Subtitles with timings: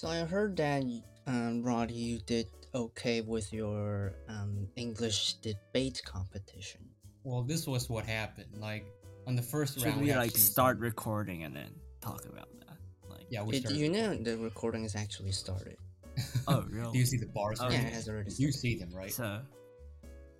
[0.00, 0.82] So I heard that
[1.26, 6.80] um, Rod, you did okay with your um, English debate competition.
[7.22, 8.48] Well, this was what happened.
[8.56, 8.86] Like
[9.26, 11.68] on the first Should round, we had like start some- recording and then
[12.00, 12.78] talk about that?
[13.10, 15.76] Like, Yeah, we It, you know the recording is actually started.
[16.48, 16.92] oh really?
[16.92, 17.60] Do you see the bars?
[17.60, 19.12] Oh, yeah, it has already You see them, right?
[19.12, 19.42] So,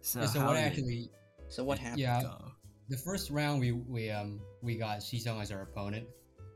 [0.00, 1.10] so, Yeah, so how what did actually?
[1.50, 2.00] So what happened?
[2.00, 2.52] Yeah, it go?
[2.88, 6.06] the first round we we um we got Shisong as our opponent,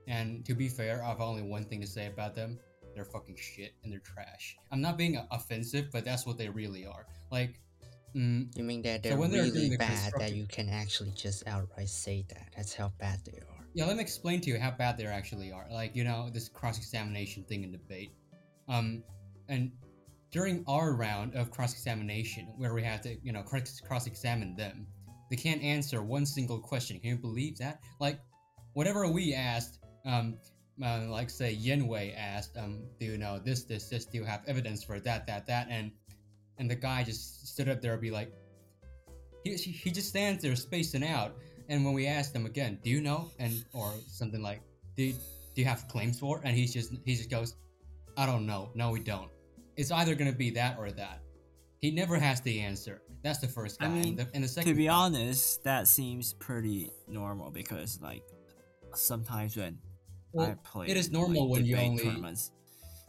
[0.09, 2.59] and to be fair, I've only one thing to say about them:
[2.95, 4.57] they're fucking shit and they're trash.
[4.71, 7.07] I'm not being offensive, but that's what they really are.
[7.31, 7.61] Like,
[8.15, 11.89] mm, You mean that they're they're really the bad that you can actually just outright
[11.89, 12.49] say that?
[12.57, 13.65] That's how bad they are.
[13.75, 15.67] yeah, let me explain to you how bad they actually are.
[15.71, 18.13] Like, you know, this cross examination thing in debate.
[18.69, 19.03] Um,
[19.49, 19.73] and
[20.31, 24.87] during our round of cross examination, where we had to, you know, cross examine them,
[25.31, 27.01] they can't answer one single question.
[27.01, 27.81] Can you believe that?
[28.01, 28.21] Like,
[28.75, 30.37] whatever we asked, um,
[30.83, 34.05] uh, like say Yen Wei asked, um, do you know this, this, this?
[34.05, 35.69] Do you have evidence for that, that, that?
[35.71, 35.93] And
[36.59, 38.33] and the guy just stood up there and be like,
[39.45, 41.37] he, he just stands there spacing out.
[41.69, 43.31] And when we asked him again, do you know?
[43.39, 44.63] And or something like,
[44.97, 46.41] do do you have claims for?
[46.45, 47.57] And he's just he just goes,
[48.17, 48.71] I don't know.
[48.75, 49.31] No, we don't.
[49.77, 51.21] It's either gonna be that or that.
[51.81, 53.03] He never has the answer.
[53.23, 53.87] That's the first guy.
[53.87, 58.01] I mean, and, the, and the second To be honest, that seems pretty normal because
[58.03, 58.23] like
[58.95, 59.79] sometimes when
[60.39, 62.51] I play, it is normal like, when you only- tournaments,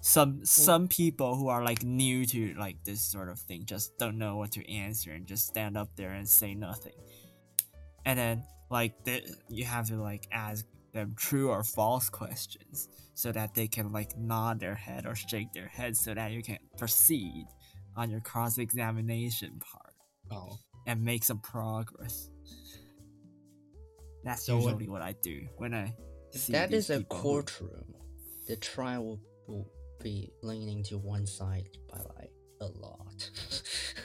[0.01, 4.17] some some people who are like new to like this sort of thing just don't
[4.17, 6.93] know what to answer and just stand up there and say nothing,
[8.05, 13.31] and then like the, you have to like ask them true or false questions so
[13.31, 16.57] that they can like nod their head or shake their head so that you can
[16.77, 17.45] proceed
[17.95, 19.93] on your cross examination part
[20.31, 22.29] oh, and make some progress.
[24.23, 25.93] That's So what- usually what I do when I.
[26.35, 27.95] If that a people who- courtroom,
[28.47, 29.67] the trial will,
[30.03, 32.31] be leaning to one side by like
[32.61, 33.29] a lot.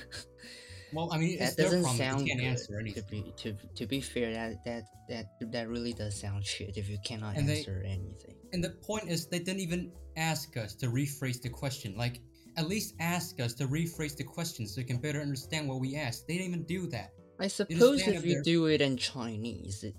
[0.92, 1.98] well, I mean, it's that doesn't problem.
[1.98, 2.46] sound They can't good.
[2.46, 6.76] answer To be to to be fair, that that that that really does sound shit
[6.76, 8.36] if you cannot And they- answer anything.
[8.52, 11.96] And the point is, they didn't even ask us to rephrase the question.
[11.96, 12.20] Like,
[12.56, 15.96] at least ask us to rephrase the question so you can better understand what we
[15.96, 16.26] asked.
[16.26, 17.10] They didn't even do that.
[17.38, 19.94] I suppose if you there- do it in Chinese, it-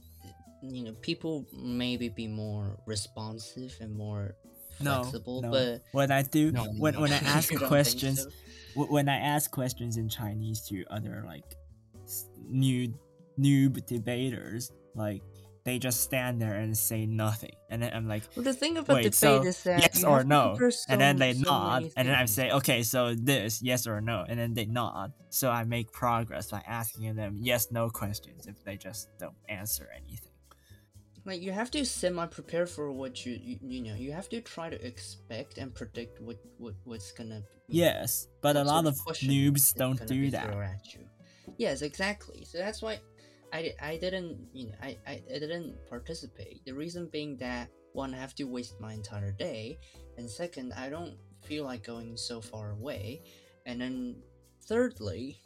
[0.61, 4.35] you know, people maybe be more responsive and more
[4.79, 5.41] No, flexible.
[5.41, 5.51] no.
[5.51, 7.01] But when I do No, no, when no.
[7.01, 8.23] when I ask questions
[8.75, 8.85] so?
[8.85, 11.55] when I ask questions in Chinese to other like
[12.47, 12.93] new
[13.39, 15.21] noob debaters, like
[15.63, 18.95] they just stand there and say nothing, and then I'm like, Well, the thing about
[18.95, 22.07] wait, debate so is that yes or no, compare and then they so nod, and
[22.07, 25.13] then I say, okay, so this yes or no, and then they nod.
[25.29, 29.87] So I make progress by asking them yes no questions if they just don't answer
[29.95, 30.30] anything.
[31.25, 34.41] Like you have to semi prepare for what you, you you know you have to
[34.41, 38.95] try to expect and predict what what what's gonna be, Yes, but a lot of
[38.95, 40.53] noobs don't do that.
[41.57, 42.45] Yes, exactly.
[42.45, 42.99] So that's why
[43.53, 46.65] I, I didn't you know I, I, I didn't participate.
[46.65, 49.77] The reason being that one I have to waste my entire day,
[50.17, 53.21] and second I don't feel like going so far away,
[53.65, 54.15] and then
[54.63, 55.39] thirdly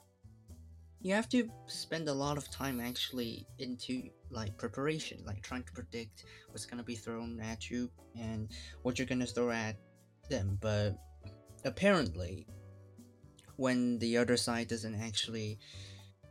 [1.05, 5.71] you have to spend a lot of time actually into like preparation like trying to
[5.71, 7.87] predict what's going to be thrown at you
[8.19, 8.49] and
[8.81, 9.75] what you're going to throw at
[10.31, 10.97] them but
[11.63, 12.47] apparently
[13.57, 15.59] when the other side doesn't actually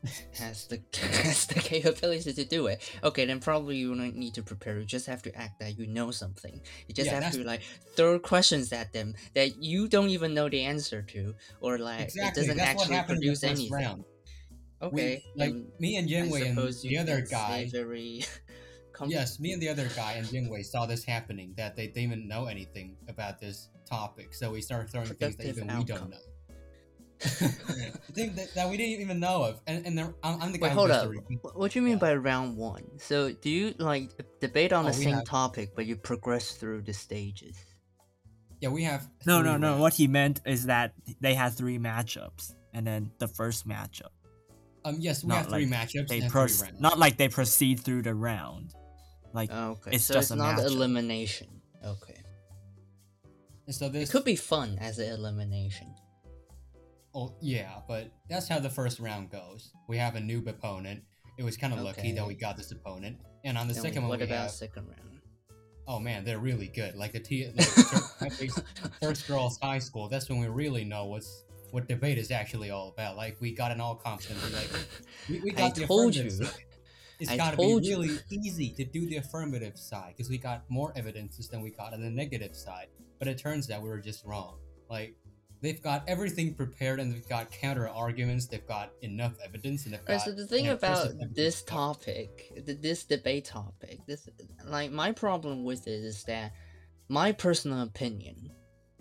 [0.39, 0.83] has the
[1.23, 4.85] has the capability to do it okay then probably you don't need to prepare you
[4.85, 7.63] just have to act that you know something you just Yeah, have that's- to like
[7.97, 12.29] throw questions at them that you don't even know the answer to or like Exactly.
[12.29, 14.05] it doesn't That's actually happened in the produce anything round.
[14.85, 17.69] Okay We, like then me and I Jinwei and the other guy.
[17.71, 18.25] very
[19.07, 22.29] Yes, me and the other guy and Jinwei saw this happening that they didn't even
[22.29, 26.11] know anything about this topic, so we started throwing things that Productive even we don't
[26.11, 26.17] know.
[28.15, 30.73] Things that, that we didn't even know of, and and I'm, I'm the guy Wait,
[30.75, 31.05] hold up.
[31.05, 31.39] to repeat.
[31.43, 31.99] Wh- What do you mean Yeah.
[32.07, 32.85] by round one?
[32.99, 34.11] So, do you like
[34.41, 37.57] debate on Oh, the same have- topic, but you progress through the stages?
[38.61, 39.09] Yeah, we have.
[39.27, 39.69] No, no, no.
[39.71, 39.81] rounds.
[39.81, 44.14] What he meant is that they had three matchups, and then the first matchup,
[44.85, 46.81] Um, yes, we not have three like matchups they and three rounds.
[46.81, 48.75] not like they proceed through the round.
[49.33, 50.67] Like Okay, It's so just it's a not matchup.
[50.67, 51.49] elimination.
[51.85, 52.21] Okay,
[53.67, 55.95] And so it this could be fun as an elimination.
[57.15, 59.71] Oh yeah, but that's how the first round goes.
[59.89, 61.03] We have a noob opponent.
[61.39, 64.03] It was kind of lucky that we got this opponent, and on the Then second
[64.03, 64.51] one what we about have.
[64.51, 65.01] second round?
[65.87, 66.95] Oh man, they're really good.
[66.97, 67.51] Like the T,
[68.21, 68.51] like
[69.03, 70.09] first girls high school.
[70.09, 71.44] That's when we really know what's
[71.75, 73.17] what debate is actually all about.
[73.17, 74.53] Like we got an all confidence.
[74.55, 74.71] Like
[75.29, 76.45] we, we I got the told affirmative you.
[76.47, 76.65] side.
[77.19, 77.97] it's I got to be told you.
[77.99, 81.93] really easy to do the affirmative side because we got more evidences than we got
[81.93, 82.87] on the negative side.
[83.19, 84.59] But it turns out we were just wrong.
[84.89, 85.17] Like
[85.63, 88.47] they've got everything prepared and they've got counter arguments.
[88.47, 90.27] They've got enough evidence and they've Right, got.
[90.27, 94.29] so the thing about this topic, th- this debate topic, this
[94.65, 96.53] like my problem with it is that
[97.09, 98.53] my personal opinion,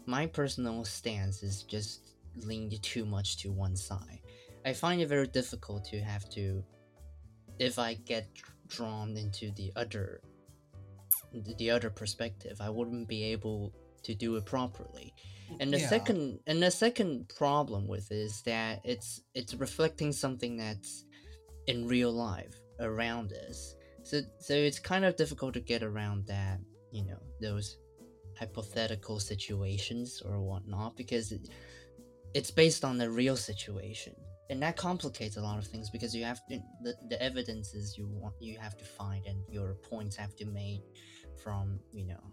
[0.08, 4.19] my personal stance is just leaned too much to one side.
[4.65, 6.63] I find it very difficult to have to,
[7.59, 8.27] if I get
[8.68, 10.21] drawn into the other,
[11.57, 15.13] the other perspective, I wouldn't be able to do it properly.
[15.59, 15.89] And the Yeah.
[15.89, 21.06] second and the second problem with it is that it's it's reflecting something that's
[21.68, 23.75] in real life around us.
[24.03, 26.59] So so it's kind of difficult to get around that,
[26.91, 27.77] you know, those
[28.38, 31.50] hypothetical situations or whatnot because it,
[32.33, 34.13] it's based on the real situation.
[34.50, 38.07] And that complicates a lot of things because you have to, the, the evidences you
[38.07, 40.83] want you have to find and your points have to make
[41.41, 42.24] from you know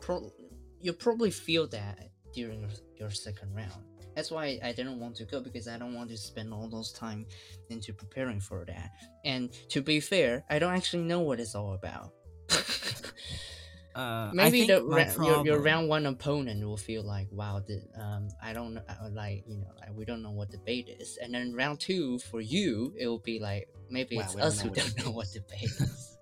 [0.00, 0.32] pro-
[0.80, 3.84] you'll probably feel that during your second round.
[4.14, 6.92] That's why I didn't want to go because I don't want to spend all those
[6.92, 7.26] time
[7.70, 8.90] into preparing for that.
[9.24, 12.12] And to be fair, I don't actually know what it's all about.
[13.94, 17.80] Uh, Maybe the my ra- your, your round one opponent will feel like, wow, the,
[18.00, 21.16] um, I don't know, uh, like you know, like, we don't know what debate is.
[21.22, 24.70] And then round two for you, it will be like maybe Wow, it's us who
[24.70, 25.32] don't know what what is.
[25.34, 26.18] debate is.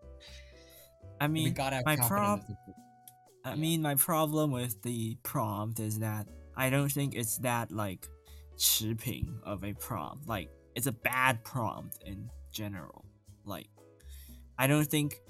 [1.21, 2.77] I we mean, gotta have my confidence prob-
[3.45, 3.57] I Yeah.
[3.57, 6.27] mean, my problem with the prompt is that
[6.57, 8.07] I don't think it's that like
[8.57, 10.29] 持平 of a prompt.
[10.29, 13.05] Like, it's a bad prompt in general.
[13.45, 13.69] Like,
[14.59, 15.21] I don't think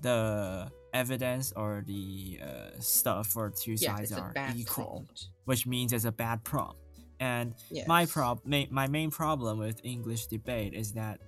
[0.00, 5.26] the evidence or the uh, stuff for two sides are equal, prompt.
[5.44, 6.78] which means it's a bad prompt.
[7.20, 7.54] And
[7.86, 8.12] my Yes.
[8.12, 11.20] prob ma- my main problem with English debate is that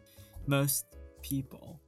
[0.46, 0.86] most
[1.22, 1.80] people,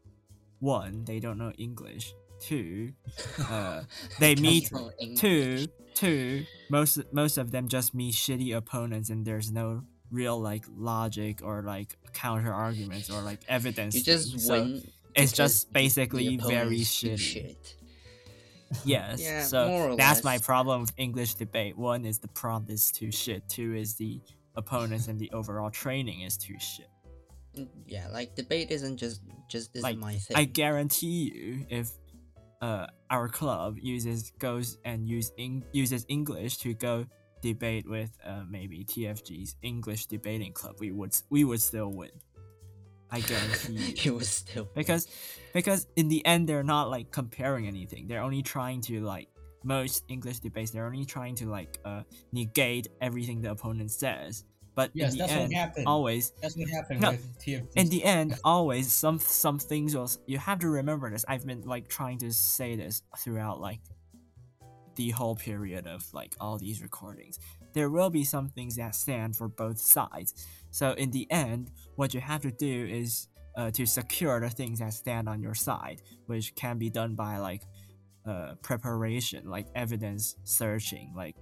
[0.60, 2.12] one, they don't know English.
[2.40, 2.92] Two,
[3.48, 3.82] uh,
[4.20, 4.70] they meet
[5.00, 5.20] English.
[5.20, 10.64] two two most most of them just meet shitty opponents and there's no real like
[10.76, 14.38] logic or like counter arguments or like evidence You just.
[14.40, 14.82] So win.
[15.16, 17.18] It's just the- the basically very shitty.
[17.18, 17.76] shit.
[18.84, 22.70] yes Yeah, so more or that's my problem with english debate one is the prompt
[22.70, 24.20] is too shit two is the
[24.56, 26.88] opponents and the overall training is too shit
[27.56, 30.36] Mm, Yeah, like debate isn't just just isn't Like, my thing.
[30.36, 31.88] i guarantee you if
[32.60, 37.06] uh, our club uses goes and use eng- uses english to go
[37.42, 42.10] debate with uh, maybe tfg's english debating club we would we would still win
[43.16, 43.94] i guarantee you.
[44.04, 45.06] You was still because
[45.52, 48.02] because in the end they're not like comparing anything.
[48.08, 49.28] They're only trying to like
[49.62, 50.70] most english debates.
[50.72, 52.02] They're only trying to like uh,
[52.32, 54.44] negate everything the opponent says.
[54.74, 55.86] But Yes, in the that's what end happened.
[55.86, 60.38] always That's what happened No, with in the end always some some things will you
[60.38, 61.24] have to remember this.
[61.28, 63.80] I've been like trying to say this throughout like
[64.96, 67.38] the whole period of like all these recordings
[67.74, 70.46] there will be some things that stand for both sides.
[70.70, 74.80] So in the end what you have to do is uh, to secure the things
[74.80, 77.62] that stand on your side which can be done by like
[78.26, 81.36] uh, preparation like evidence searching like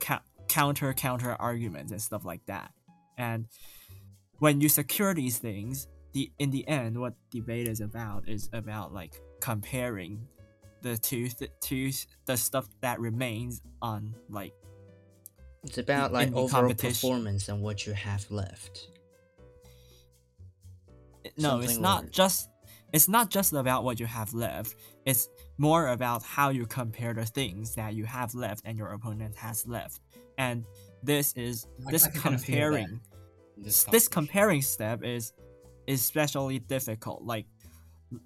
[0.00, 2.72] ca- counter counter arguments and stuff like that.
[3.16, 3.46] And
[4.38, 8.92] when you secure these things the in the end what debate is about is about
[8.92, 10.26] like comparing
[10.82, 11.90] the two th- two
[12.26, 14.52] the stuff that remains on like
[15.66, 18.88] It's about like overall performance and what you have left.
[21.38, 22.48] no it's not where- just
[22.92, 24.76] it's not just about what you have left.
[25.04, 29.34] It's more about how you compare the things that you have left and your opponent
[29.36, 30.00] has left.
[30.38, 30.64] And
[31.02, 33.90] this is I- this I can kinda feel that comparing in s- competition.
[33.90, 35.32] this comparing step is
[35.88, 37.22] especially difficult.
[37.22, 37.46] Like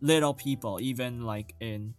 [0.02, 1.94] little people even like in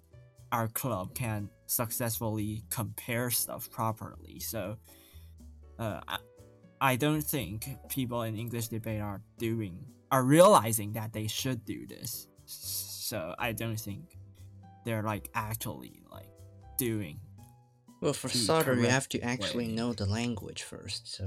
[0.52, 4.40] our club can successfully compare stuff properly.
[4.40, 4.78] So
[5.82, 6.18] uh, I,
[6.80, 7.58] I don't think
[7.90, 9.76] people in english debate are doing
[10.12, 14.04] are realizing that they should do this so i don't think
[14.86, 16.32] they're like actually like
[16.78, 17.20] doing
[18.02, 19.78] Well, for the starter, you have to actually way.
[19.78, 21.04] know the language first.
[21.16, 21.26] So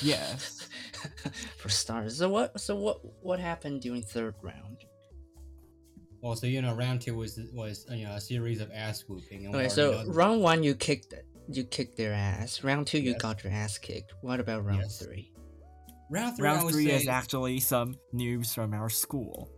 [0.00, 0.68] Yes.
[1.60, 2.60] for starters, so what?
[2.60, 2.96] So what?
[3.28, 4.78] What happened during third round?
[6.22, 9.46] Well, so you know, round two was was you know a series of ass whooping.
[9.46, 11.14] And Okay, already so know round one you kicked
[11.48, 12.62] you kicked their ass.
[12.62, 13.20] Round two you Yes.
[13.20, 14.12] got your ass kicked.
[14.20, 14.98] What about round Yes.
[14.98, 15.32] three?
[16.10, 19.50] round three, round three is actually some noobs from our school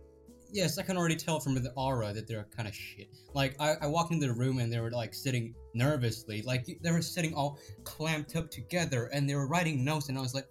[0.53, 3.07] yes, I can already tell from the aura that they're kind of shit.
[3.33, 6.91] Like I, I walked into the room and they were like sitting nervously, like they
[6.91, 10.47] were sitting all clamped up together, and they were writing notes, and I was like,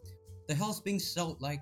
[0.49, 1.61] "The hell's being so like."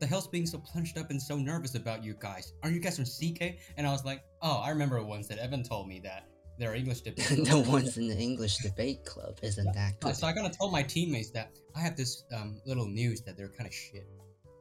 [0.00, 2.54] the hell's being so plunged up and so nervous about you guys?
[2.64, 3.60] Aren't you guys from CK?
[3.76, 6.26] And I was like, oh, I remember once that Evan told me that
[6.62, 7.44] their English debate.
[7.44, 10.14] the ones in the English debate club isn't that good.
[10.14, 13.48] So I gotta tell my teammates that I have this um, little news that they're
[13.48, 14.06] kind of shit.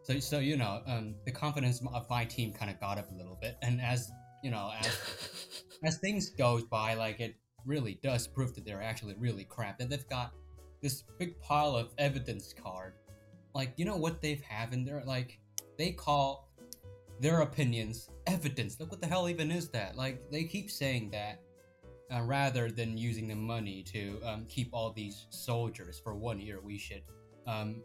[0.04, 3.16] So so you know, um, the confidence of my team kind of got up a
[3.16, 4.12] little bit, and as
[4.44, 9.14] you know, as as things goes by, like it really does prove that they're actually
[9.20, 9.80] really crap.
[9.80, 10.34] And they've got
[10.82, 12.94] this big pile of evidence card.
[13.54, 15.04] Like you know what they've have in there?
[15.06, 15.40] Like
[15.78, 16.50] they call
[17.20, 18.80] their opinions evidence.
[18.80, 19.96] Look what the hell even is that?
[19.96, 21.40] Like they keep saying that
[22.14, 26.60] uh, rather than using the money to um, keep all these soldiers for one year,
[26.62, 27.04] we should
[27.48, 27.82] um,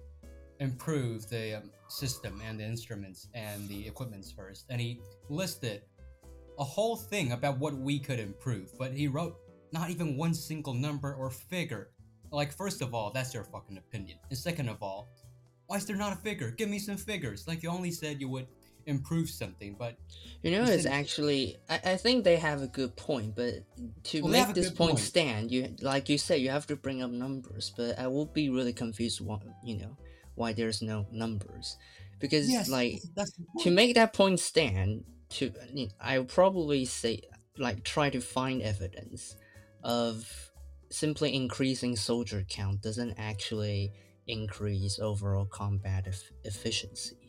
[0.61, 4.67] improve the um, system and the instruments and the equipments first.
[4.69, 5.83] And he listed
[6.59, 9.37] a whole thing about what we could improve, but he wrote
[9.73, 11.91] not even one single number or figure.
[12.33, 14.19] Like, first of all, that's your fucking opinion.
[14.31, 15.09] And second of all,
[15.67, 16.51] why is there not a figure?
[16.51, 17.47] Give me some figures.
[17.47, 18.47] Like, you only said you would
[18.87, 19.97] improve something, but
[20.43, 23.55] You know, it's actually I, I think they have a good point, but
[24.05, 25.01] to Well, make this point point.
[25.01, 27.73] stand, you like you said, you have to bring up numbers.
[27.77, 29.97] But I will be really confused why you know
[30.35, 31.77] why there's no numbers,
[32.21, 35.53] because like that's to make that point stand, to
[36.01, 37.23] I would probably say
[37.59, 39.37] like try to find evidence
[39.83, 40.53] of
[40.91, 43.93] simply increasing soldier count doesn't actually
[44.27, 47.26] increase overall combat eff- efficiency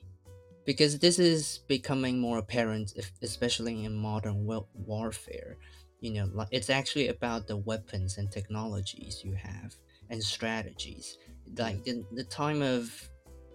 [0.68, 2.92] because this is becoming more apparent
[3.24, 4.46] especially in modern
[4.76, 5.58] warfare.
[6.02, 9.74] You know it's actually about the weapons and technologies you have
[10.12, 11.18] and strategies.
[11.58, 12.92] Like the, the time of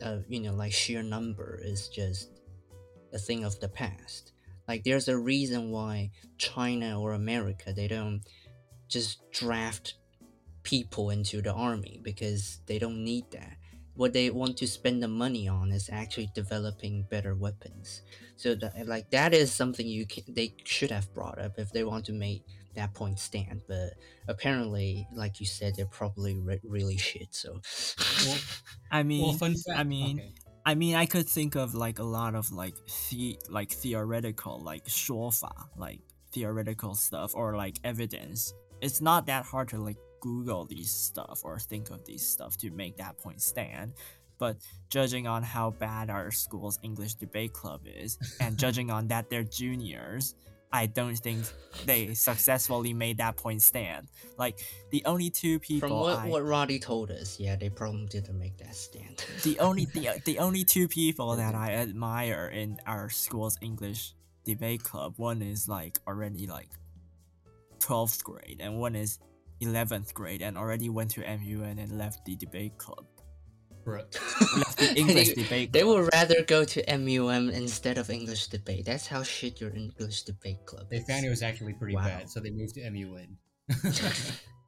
[0.02, 2.40] uh, you know like sheer number is just
[3.12, 4.32] a thing of the past.
[4.66, 8.22] Like there's a reason why china or america they don't
[8.88, 9.94] just draft
[10.62, 13.56] people into the army because they don't need that
[13.94, 18.02] what they want to spend the money on is actually developing better weapons
[18.36, 21.84] so that like that is something you can, they should have brought up if they
[21.84, 22.42] want to make
[22.74, 23.90] that point stand but
[24.28, 27.60] apparently like you said they're probably re- really shit so
[28.26, 28.38] Well,
[28.90, 29.78] I mean, well, fun fact.
[29.78, 30.32] I mean, okay.
[30.64, 32.74] I mean, I could think of like a lot of like
[33.10, 36.00] the like theoretical like 说法 like
[36.32, 38.54] theoretical stuff or like evidence.
[38.80, 42.70] It's not that hard to like Google these stuff or think of these stuff to
[42.70, 43.92] make that point stand.
[44.38, 44.56] But
[44.88, 49.44] judging on how bad our school's English debate club is, and judging on that they're
[49.44, 50.34] juniors,
[50.72, 51.44] I don't think
[51.84, 54.08] they successfully made that point stand.
[54.38, 54.58] Like
[54.90, 58.38] the only two people from what, I, what roddy told us yeah they probably didn't
[58.38, 63.10] make that stand the only the, the only two people that I admire in our
[63.10, 64.14] school's English
[64.44, 66.68] debate club, one is like already like
[67.78, 69.18] 12th grade, and one is
[69.62, 73.06] 11th grade and already went to MUN and left the debate club.
[73.84, 74.06] Bruh.
[74.56, 78.84] Left the English they, debate they would rather go to MUN instead of English debate.
[78.86, 81.06] That's how shit your English debate club They is.
[81.06, 82.04] found it was actually pretty Wow.
[82.06, 83.36] bad, so they moved to MUN.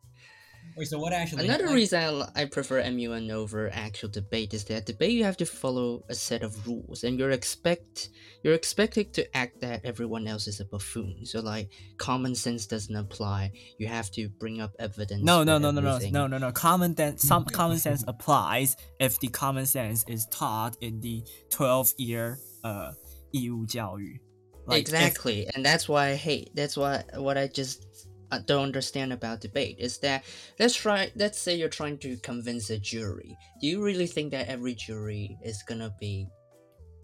[0.77, 1.43] Wait, so what actually?
[1.45, 5.25] Another like- reason I, li- I prefer MUN over actual debate is that debate you
[5.25, 8.09] have to follow a set of rules, and you're expect
[8.43, 11.25] you're expected to act that everyone else is a buffoon.
[11.25, 13.51] So like common sense doesn't apply.
[13.77, 15.24] You have to bring up evidence.
[15.24, 16.13] No, for no, no, no, no, everything.
[16.13, 16.51] no, no, no.
[16.53, 22.38] Common sense, some common sense applies if the common sense is taught in the 12-year
[22.63, 22.91] uh
[23.31, 24.19] 义务教育.
[24.65, 26.51] Like, if- exactly, and that's why I hate.
[26.55, 27.86] That's why what I just
[28.31, 30.25] uh, don't understand about debate is that
[30.59, 31.11] let's try.
[31.16, 33.37] Let's say you're trying to convince a jury.
[33.61, 36.28] Do you really think that every jury is gonna be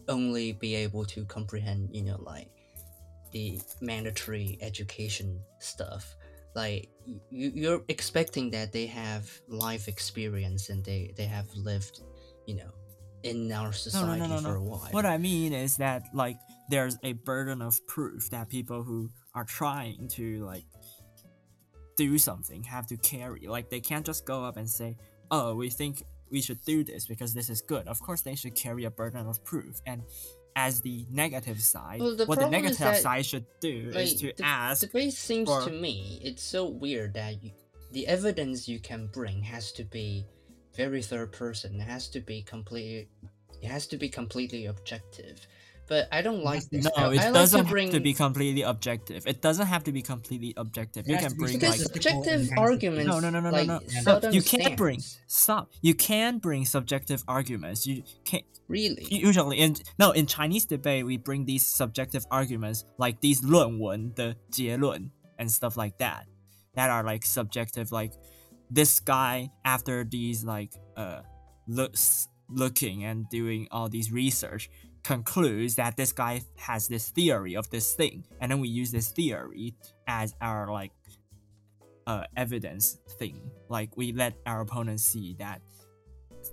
[0.09, 2.49] only be able to comprehend, you know, like
[3.33, 6.15] the mandatory education stuff?
[6.55, 6.89] Like
[7.31, 12.01] you, you're expecting that they have life experience and they they have lived,
[12.47, 12.73] you know,
[13.23, 14.89] in our no, society no, no, for a while.
[14.91, 19.45] What I mean is that like there's a burden of proof that people who are
[19.45, 20.65] trying to like
[22.05, 23.43] do something have to carry.
[23.57, 24.91] Like they can't just go up and say,
[25.31, 25.95] "Oh, we think
[26.35, 29.27] we should do this because this is good." Of course, they should carry a burden
[29.33, 29.75] of proof.
[29.87, 30.03] And
[30.57, 34.33] as the negative side, Well, the what the negative side should do is like, to
[34.37, 34.81] the ask.
[34.87, 37.51] debate seems for- to me it's so weird that you,
[37.93, 40.25] the evidence you can bring has to be
[40.77, 43.09] very third person it has to be completely
[43.65, 45.37] it has to be completely objective
[45.90, 48.00] but i don't like this No, I, it I like doesn't to bring have to
[48.00, 49.26] be completely objective.
[49.28, 51.08] It doesn't have to be completely objective.
[51.08, 53.30] You It has can to be bring because like statistical subjective and arguments No, no,
[53.30, 53.80] no, no, no, like, no.
[53.80, 55.22] No, seldom you can't bring stands.
[55.28, 55.70] stop.
[55.82, 57.86] You can bring subjective arguments.
[57.86, 63.20] You can really usually in no in Chinese debate we bring these subjective arguments like
[63.22, 66.26] these 论文的结论 and stuff like that
[66.74, 68.14] that are like subjective like
[68.72, 71.22] this guy after these like uh
[71.68, 74.70] looks looking and doing all these research
[75.03, 79.09] concludes that this guy has this theory of this thing and then we use this
[79.11, 79.75] theory
[80.07, 80.93] as our like
[82.07, 83.51] uh, evidence thing.
[83.69, 85.61] Like we let our opponents see that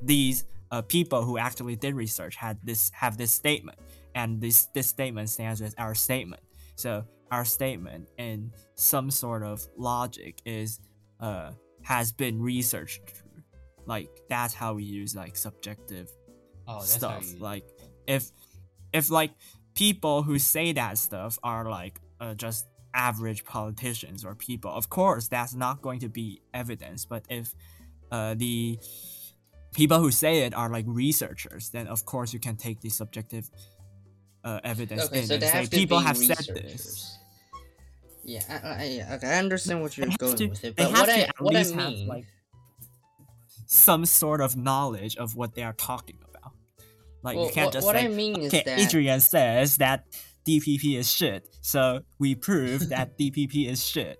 [0.01, 3.79] these uh, people who actually did research had this have this statement
[4.15, 6.41] and this this statement stands as our statement.
[6.75, 10.79] So our statement in some sort of logic is
[11.19, 11.51] uh,
[11.81, 13.23] has been researched
[13.85, 16.11] like that's how we use like subjective
[16.67, 17.23] Oh, that's stuff.
[17.33, 17.63] you, like
[18.07, 18.31] if
[18.93, 19.31] if like
[19.75, 25.27] people who say that stuff are like uh, just average politicians or people of course
[25.27, 27.53] that's not going to be evidence but if
[28.11, 28.79] uh, the
[29.73, 33.51] people who say it are like researchers then of course you can take the subjective
[34.43, 37.19] uh, evidence Okay, in so and say have people have said this.
[38.23, 38.67] Yeah, I,
[39.09, 41.55] I, okay, I understand what you're going to- with it, but what I at what
[41.55, 42.25] I least have, mean, like,
[43.67, 46.36] some sort of knowledge of what they are talking about
[47.23, 49.77] like well, you can't what, just what say I mean is okay, that Adrian says
[49.77, 50.05] that
[50.47, 54.19] DPP is shit, so we prove that DPP is shit.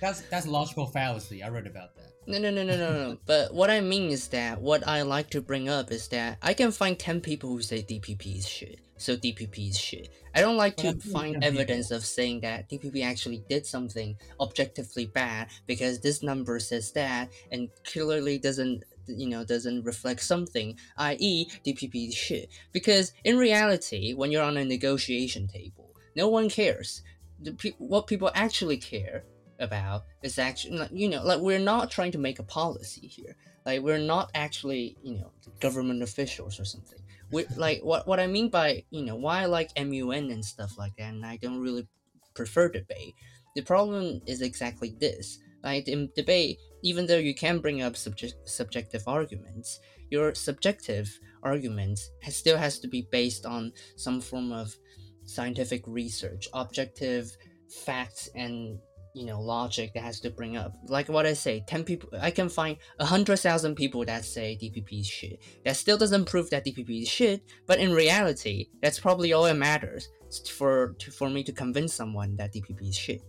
[0.00, 1.42] that's that's logical fallacy.
[1.42, 2.10] I read about that.
[2.26, 3.18] No, no, no, no, no, no.
[3.26, 6.54] But what I mean is that what I like to bring up is that I
[6.54, 8.80] can find 10 people who say DPP is shit.
[8.98, 10.10] So DPP is shit.
[10.34, 14.16] I don't like But to find 10 evidence of saying that DPP actually did something
[14.38, 18.84] objectively bad because this number says that and clearly doesn't
[19.16, 22.48] you know doesn't reflect something i.e dpp is shit.
[22.72, 27.02] Because in reality when you're on a negotiation table no one cares.
[27.42, 29.24] The pe- what people actually care
[29.58, 33.36] about is actually like, you know like we're not trying to make a policy here.
[33.66, 37.00] Like we're not actually you know government officials or something.
[37.30, 40.76] We like what what i mean by you know why i like mun and stuff
[40.78, 41.86] like that and i don't really
[42.34, 43.14] prefer debate.
[43.56, 45.38] The problem is exactly this.
[45.62, 52.10] Like in debate even though you can bring up subject, subjective arguments your subjective arguments
[52.22, 54.76] has, still has to be based on some form of
[55.24, 57.36] scientific research objective
[57.84, 58.78] facts and
[59.14, 60.74] you know logic that has to bring up.
[60.86, 65.00] Like what i say 10 people i can find a 100000 people that say dpp
[65.00, 65.40] is shit.
[65.64, 69.54] That still doesn't prove that dpp is shit but in reality that's probably all it
[69.54, 70.08] matters
[70.48, 73.22] for to, for me to convince someone that dpp is shit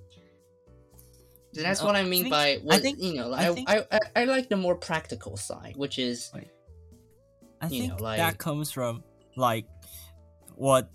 [1.53, 3.69] that's No, what i I mean think- by what think- you know I I, think-
[3.69, 6.31] I, I, I like the more practical side which is
[7.61, 9.03] I You think know, like- that comes from
[9.35, 9.65] like
[10.55, 10.89] what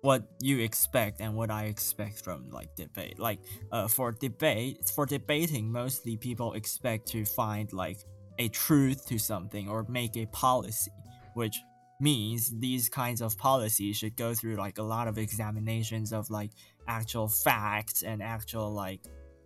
[0.00, 3.18] what you expect and what I expect from like debate.
[3.18, 7.98] Like uh, for debate, for debating, mostly people expect to find like
[8.38, 10.90] a truth to something or make a policy,
[11.34, 11.56] which
[12.00, 16.50] means these kinds of policies should go through like a lot of examinations of like
[16.88, 19.00] actual facts and actual like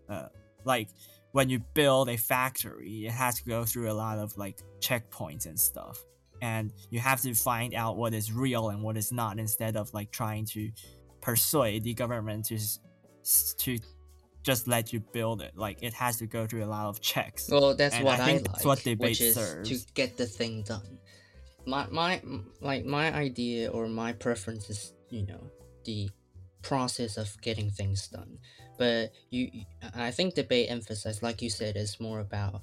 [0.08, 0.28] uh
[0.64, 0.88] like
[1.32, 5.46] when you build a factory it has to go through a lot of like checkpoints
[5.46, 5.98] and stuff
[6.42, 9.92] and you have to find out what is real and what is not instead of
[9.92, 10.70] like trying to
[11.20, 12.58] persuade the government to
[13.58, 13.78] to
[14.42, 17.48] just let you build it like it has to go through a lot of checks
[17.50, 19.68] Well, that's And what I I, think like, that's what debate which is serves.
[19.68, 20.98] to get the thing done.
[21.66, 22.22] My my
[22.62, 25.50] like my idea or my preference is you know
[25.84, 26.08] the
[26.62, 28.38] process of getting things done,
[28.78, 29.50] but you
[29.94, 32.62] I think debate emphasize like you said is more about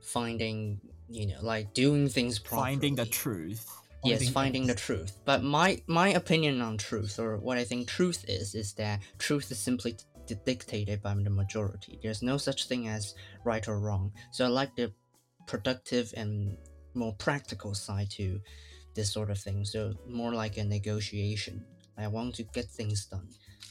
[0.00, 2.72] finding you know like doing things properly.
[2.72, 3.66] finding the truth.
[4.04, 5.18] Yes Finding finding the truth.
[5.24, 9.50] But my my opinion on truth or what i think truth is is that truth
[9.50, 9.96] is simply
[10.26, 11.98] d- dictated by the majority.
[12.02, 14.12] There's no such thing as right or wrong.
[14.32, 14.92] So i like the
[15.46, 16.56] productive and
[16.94, 18.40] more practical side to
[18.94, 19.64] this sort of thing.
[19.64, 21.64] So more like a negotiation
[21.98, 23.28] i want to get things done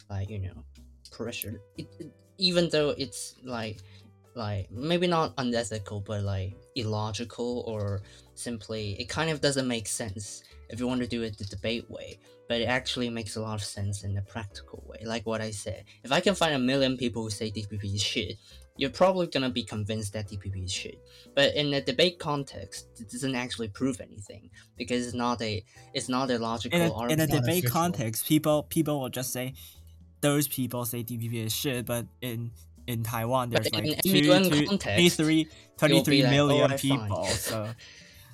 [0.09, 0.63] like you know
[1.12, 1.62] pressure.
[1.77, 3.77] It, it- even though it's like
[4.36, 8.01] like maybe not unethical but like illogical or
[8.33, 11.88] simply it kind of doesn't make sense if you want to do it the debate
[11.91, 12.17] way
[12.49, 14.97] but it actually makes a lot of sense in a practical way.
[15.05, 18.01] Like what i said if i can find a million people who say dpp is
[18.01, 18.38] shit
[18.77, 20.99] you're probably gonna be convinced that dpp is shit
[21.36, 26.09] but in a debate context it doesn't actually prove anything because it's not a it's
[26.09, 29.53] not a logical in a, in a debate context people people will just say
[30.21, 32.51] those people say DPP is shit but in
[32.88, 36.99] in Taiwan there's in like two, two, context, 23 be 23 like, million "Alright, fine."
[36.99, 37.69] people so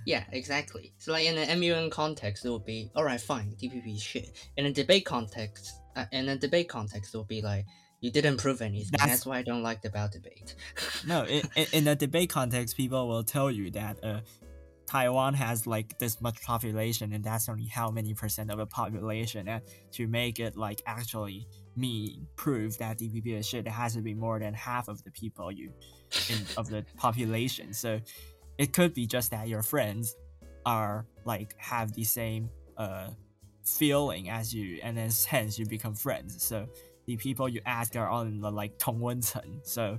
[0.06, 0.94] Yeah, exactly.
[0.98, 4.50] So like in an MUN context, it will be all right, fine, DPP is shit.
[4.58, 7.66] In a debate context, uh, in a debate context, it will be like
[8.02, 8.92] you didn't prove anything.
[8.92, 10.56] That's, That's- why I don't like debate debate.
[11.08, 14.20] no in, in, a debate context people will tell you that uh
[14.88, 19.48] Taiwan has like this much population and that's only how many percent of the population
[19.48, 24.02] and to make it like actually me prove that DPP is shit it has to
[24.02, 25.72] be more than half of the people you
[26.30, 28.00] in, of the population so
[28.58, 30.16] it could be just that your friends
[30.66, 33.10] are like have the same uh
[33.70, 36.44] feeling as you, and then hence you become friends.
[36.44, 36.68] So
[37.10, 39.98] the people you ask are on the like Tongwenchen, so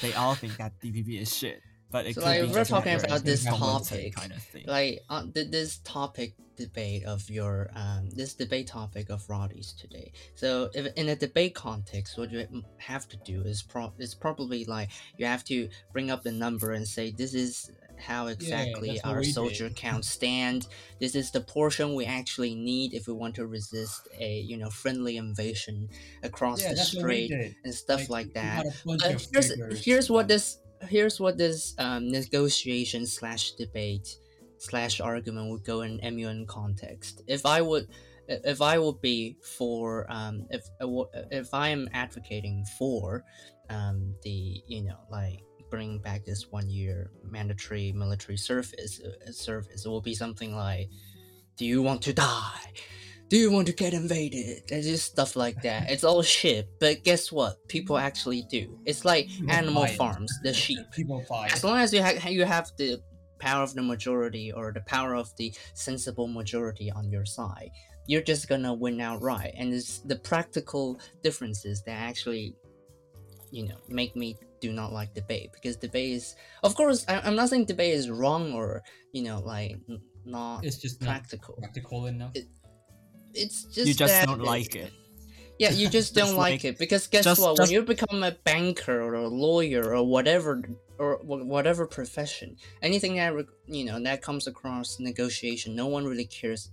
[0.00, 1.60] they all think that DPP is shit.
[1.90, 4.64] But so like we're talking about this topic, kind of thing.
[4.66, 10.12] like uh, this topic debate of your um, this debate topic of Roddy's today.
[10.34, 12.46] So if in a debate context, what you
[12.78, 14.88] have to do is pro- is probably like
[15.18, 19.22] you have to bring up the number and say this is how exactly what our
[19.22, 19.76] soldier did.
[19.76, 20.66] count stand.
[21.00, 24.70] This is the portion we actually need if we want to resist a you know
[24.70, 25.88] friendly invasion
[26.22, 27.32] across yeah, the strait
[27.64, 28.56] and stuff like, we that.
[28.56, 33.52] had a bunch But here's figures here's what this here's what this um, negotiation slash
[33.52, 34.18] debate
[34.58, 37.22] slash argument would go in MUN context.
[37.26, 37.88] If I would
[38.28, 40.66] if I would be for um, if
[41.30, 43.24] if I am advocating for
[43.70, 49.84] um, the you know like bringing back this one year mandatory military service uh, service
[49.84, 50.88] it will be something like
[51.56, 52.72] do you want to die?
[53.30, 54.70] Do you want to get invaded?
[54.70, 55.90] And just stuff like that.
[55.90, 57.66] It's all shit but guess what?
[57.68, 58.78] People actually do.
[58.84, 59.96] It's like People animal it.
[59.96, 60.78] farms the sheep.
[60.92, 63.00] People buy as long as you have you have the
[63.38, 67.70] power of the majority or the power of the sensible majority on your side
[68.06, 69.54] you're just gonna win outright.
[69.56, 72.54] And it's the practical differences that actually
[73.50, 77.36] you know make me do not like debate because debate is of course I, i'm
[77.36, 81.54] not saying debate is wrong or you know like n- not It's just not practical
[81.60, 82.32] practical enough.
[82.34, 82.48] It-
[83.34, 84.92] it's just you just that don't like it.
[85.58, 87.56] yeah, you just don't Just like like- it because guess just- what?
[87.56, 90.62] just- When you become a banker or a lawyer or whatever
[90.98, 93.34] or whatever profession, anything that
[93.66, 96.70] you know that comes across negotiation, no one really cares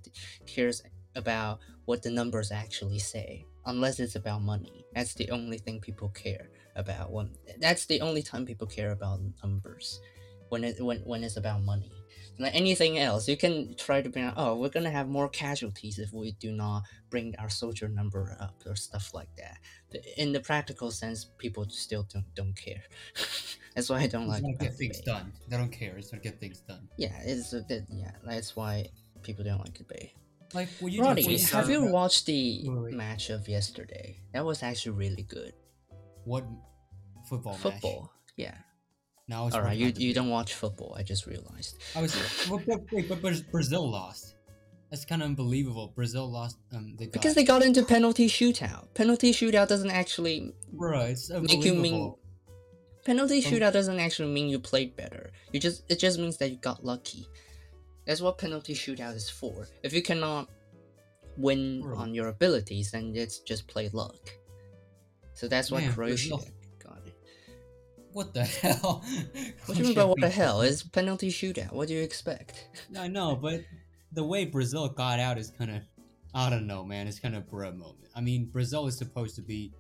[0.48, 0.82] cares
[1.16, 4.86] about what the numbers actually say, unless it's about money.
[4.96, 7.12] That's the only thing people care about.
[7.12, 10.00] When that's the only time people care about numbers,
[10.50, 11.92] when it when when it's about money.
[12.40, 14.26] Like anything else, you can try to bring.
[14.26, 16.82] Out, Oh, we're gonna have more casualties if we do not
[17.12, 19.60] bring our soldier number up or stuff like that.
[20.18, 22.82] In the practical sense, people still don't don't care.
[23.76, 24.44] that's why I don't like.
[24.44, 25.32] to get things done.
[25.48, 25.96] They don't care.
[25.98, 26.88] It's to get things done.
[26.98, 27.84] Yeah, it's a bit.
[27.92, 28.88] Yeah, that's why
[29.22, 30.14] people don't like debate.
[30.54, 34.18] Like, what you Roddy, what you have you watched the match of yesterday?
[34.34, 35.54] That was actually really good.
[36.26, 36.46] What
[37.28, 37.54] football?
[37.54, 38.12] Football.
[38.38, 38.56] Yeah.
[39.28, 40.96] Now I was All right, you you don't watch football.
[40.98, 41.78] I just realized.
[41.96, 42.14] I was
[42.50, 44.36] but, but, wait, but, Brazil lost.
[44.90, 45.92] That's kind of unbelievable.
[45.96, 46.58] Brazil lost.
[46.72, 48.94] Um, they got, Because they got into penalty shootout.
[48.94, 52.20] Penalty shootout doesn't actually bro, it's make you mean unbelievable.
[53.06, 55.32] penalty shootout doesn't actually mean you played better.
[55.52, 57.26] You just it just means that you got lucky.
[58.06, 59.68] That's what penalty shootout is for.
[59.84, 60.50] If you cannot
[61.38, 61.98] win Bro.
[61.98, 64.30] on your abilities, then it's just play luck.
[65.34, 66.48] So that's why Man, Croatia Brazil-
[66.80, 67.14] got it.
[68.12, 69.04] What the hell?
[69.66, 70.62] What do you mean by what the hell?
[70.62, 71.72] It's penalty shootout.
[71.72, 72.68] What do you expect?
[73.00, 73.62] I know, but
[74.12, 75.82] the way Brazil got out is kind of,
[76.36, 77.08] I don't know, man.
[77.08, 78.08] It's kind of a moment.
[78.16, 79.74] I mean, Brazil is supposed to be,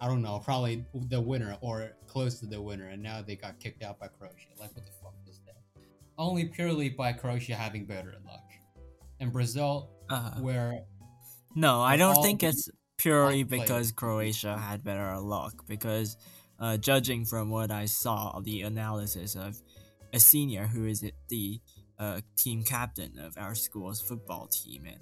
[0.00, 3.58] I don't know, probably the winner or close to the winner, and now they got
[3.58, 4.46] kicked out by Croatia.
[4.60, 5.56] Like, what the fuck is that?
[6.18, 8.44] Only purely by Croatia having better luck,
[9.18, 10.84] and Brazil, Uh, where
[11.56, 15.64] no, I don't think the- it's purely because Croatia had better luck.
[15.66, 16.16] Because,
[16.58, 19.60] uh, judging from what I saw, of the analysis of
[20.12, 21.60] a senior who is the
[21.98, 25.00] uh, team captain of our school's football team, and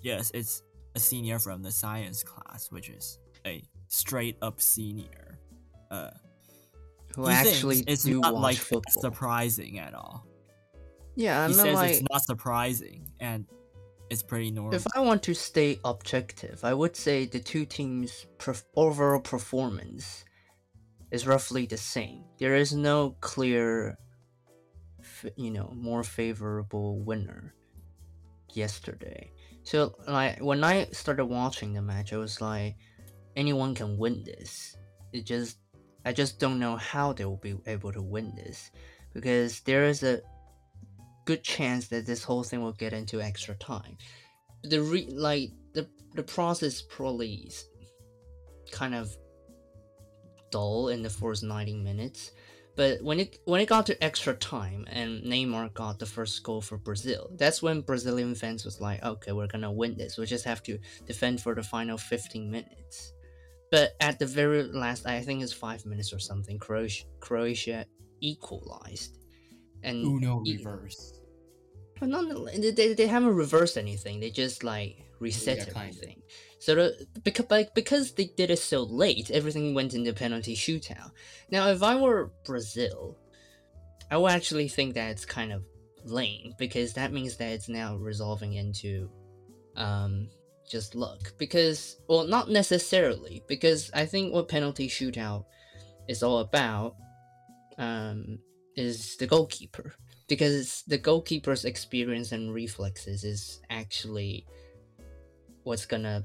[0.00, 0.62] yes, it's
[0.94, 5.38] a senior from the science class, which is a straight up senior.
[5.90, 6.10] Uh,
[7.14, 9.00] Who actually it's not like football?
[9.00, 10.26] surprising at all.
[11.14, 13.46] yeah, I he says like it's not surprising, and
[14.10, 14.74] it's pretty normal.
[14.74, 20.24] If I want to stay objective, I would say the two teams' perf- overall performance
[21.10, 22.24] is roughly the same.
[22.38, 23.96] There is no clear,
[25.36, 27.54] you know, more favorable winner
[28.52, 29.30] yesterday.
[29.62, 32.76] So, like, when I started watching the match, I was like,
[33.36, 34.76] anyone can win this.
[35.12, 35.58] It just,
[36.04, 38.70] I just don't know how they will be able to win this
[39.14, 40.20] because there is a
[41.24, 43.96] good chance that this whole thing will get into extra time.
[44.62, 47.66] The re like the the process probably is
[48.70, 49.14] kind of
[50.50, 52.32] dull in the first 90 minutes.
[52.76, 56.60] But when it when it got to extra time and Neymar got the first goal
[56.60, 60.18] for Brazil, that's when Brazilian fans was like, okay, we're gonna win this.
[60.18, 63.12] We just have to defend for the final 15 minutes.
[63.70, 67.86] But at the very last, I think it's five minutes or something, Croatia, Croatia
[68.20, 69.18] equalized.
[69.82, 71.13] And Uno e- reverse.
[72.00, 72.26] But not
[72.56, 74.20] they, they, haven't reversed anything.
[74.20, 76.22] They just like reset Yeah, everything.
[76.58, 81.10] So the, because like because they did it so late, everything went into penalty shootout.
[81.50, 83.16] Now, if I were Brazil,
[84.10, 85.62] I would actually think that it's kind of
[86.04, 89.10] lame because that means that it's now resolving into
[89.76, 90.28] um
[90.68, 95.44] just luck because well not necessarily because I think what penalty shootout
[96.08, 96.94] is all about
[97.78, 98.38] um
[98.76, 99.94] is the goalkeeper
[100.28, 104.46] because the goalkeeper's experience and reflexes is actually
[105.64, 106.24] what's gonna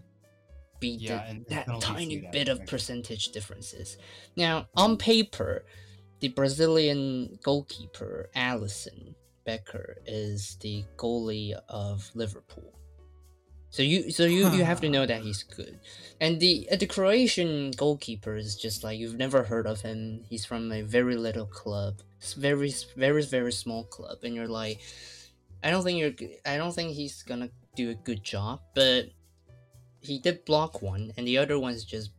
[0.80, 3.98] be Yeah, the, that tiny shootout, bit of percentage differences.
[4.36, 5.66] Now, on paper,
[6.20, 12.74] the Brazilian goalkeeper Alisson Becker is the goalie of Liverpool.
[13.72, 15.80] So you so you, you have to know that he's good.
[16.20, 20.24] And the uh, the Croatian goalkeeper is just like you've never heard of him.
[20.28, 22.02] He's from a very little club.
[22.20, 24.82] It's very very very small club and you're like
[25.64, 29.06] I don't think you're i don't think he's to do a good job, but
[30.02, 32.12] he did block one and the other one's just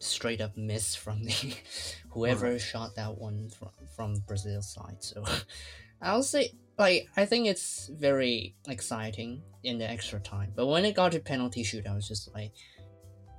[0.00, 1.54] straight up miss from the
[2.10, 2.60] whoever Alright.
[2.60, 4.96] shot that one from from Brazil's side.
[5.00, 5.24] So
[6.02, 10.52] I'll say like I think it's very exciting in the extra time.
[10.54, 12.52] But when it got to penalty shoot, I was just like,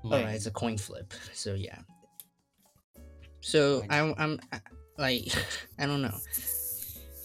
[0.04, 1.14] all right, it's a coin flip.
[1.34, 1.80] So yeah.
[3.42, 4.40] So I'm I'm
[5.00, 5.34] like
[5.80, 6.18] I don't know.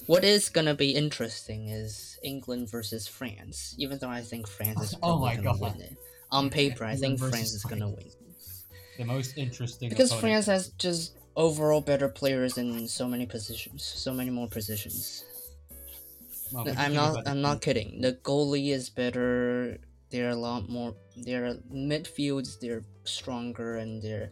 [0.07, 3.75] What is gonna be interesting is England versus France.
[3.79, 5.61] Even though I think France is Oh my gonna God.
[5.61, 5.97] win it.
[6.31, 8.09] On paper, I think France is gonna win.
[8.99, 10.45] the most interesting Because opponent.
[10.45, 15.25] France has just overall better players in so many positions, so many more positions.
[16.53, 17.29] Well, No, what do you I'm not.
[17.29, 18.01] I'm not kidding.
[18.01, 19.79] The goalie is better.
[20.11, 20.95] They're a lot more.
[21.17, 24.31] Their midfields they're stronger, and they're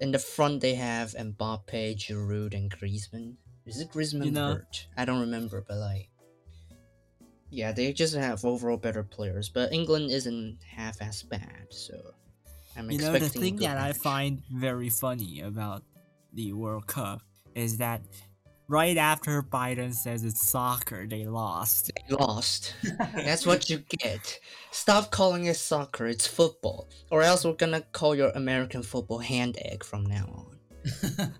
[0.00, 3.36] in the front they have Mbappe, Giroud, and Griezmann.
[3.66, 4.86] Is it Griezmann You know- hurt?
[4.96, 6.08] I don't remember, but like,
[7.50, 9.48] yeah, they just have overall better players.
[9.48, 12.14] But England isn't half as bad, so
[12.76, 15.84] I'm You know, the thing that I find very funny about
[16.32, 17.22] the World Cup
[17.54, 18.02] is that
[18.68, 21.90] right after Biden says it's soccer, they lost.
[21.94, 22.74] They lost.
[23.14, 24.40] That's what you get.
[24.70, 26.06] Stop calling it soccer.
[26.06, 30.58] It's football, or else we're gonna call your American football hand egg from now on.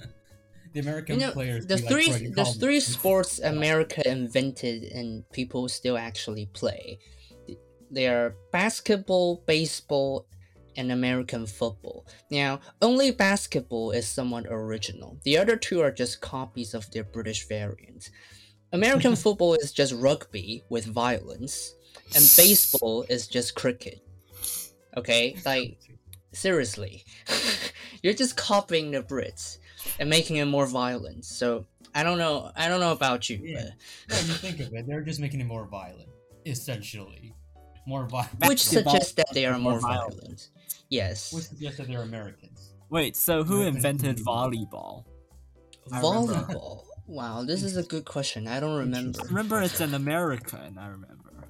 [0.73, 1.67] the American You know, players.
[1.67, 6.99] the like, three "Bro, the three sports America invented and people still actually play.
[7.91, 10.27] They are basketball, baseball,
[10.77, 12.07] and American football.
[12.31, 15.19] Now, only basketball is somewhat original.
[15.25, 18.11] The other two are just copies of their British variant.
[18.73, 21.75] American football is just rugby with violence,
[22.15, 24.01] and baseball is just cricket.
[24.97, 25.79] Okay, like
[26.33, 27.05] seriously,
[28.03, 29.59] you're just copying the Brits
[29.99, 31.25] and making it more violent.
[31.25, 32.51] So I don't know.
[32.57, 33.71] I don't know about you, Yeah.
[34.09, 36.09] but Yeah, you think of it, they're just making it more violent,
[36.47, 37.34] essentially.
[37.87, 38.47] More violent.
[38.47, 40.15] which suggests that they are more more violent.
[40.21, 40.49] violent.
[40.91, 42.73] Yes, Which suggests that they're Americans.
[42.91, 45.05] Wait, so who American invented volleyball?
[45.91, 46.85] Volleyball.
[47.07, 48.47] Wow, this is a good question.
[48.49, 49.09] I don't remember.
[49.09, 49.35] Interesting.
[49.37, 50.79] Remember, it's an American.
[50.79, 51.45] I remember.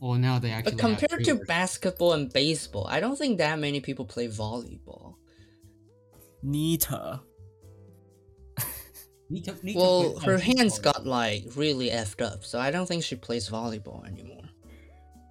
[0.00, 0.72] Well, now they actually.
[0.72, 5.14] But compared have to basketball and baseball, I don't think that many people play volleyball.
[6.42, 7.20] Nita.
[9.30, 10.82] Nita- Nita Well, her hands volleyball.
[10.82, 14.42] got like really effed up, so I don't think she plays volleyball anymore.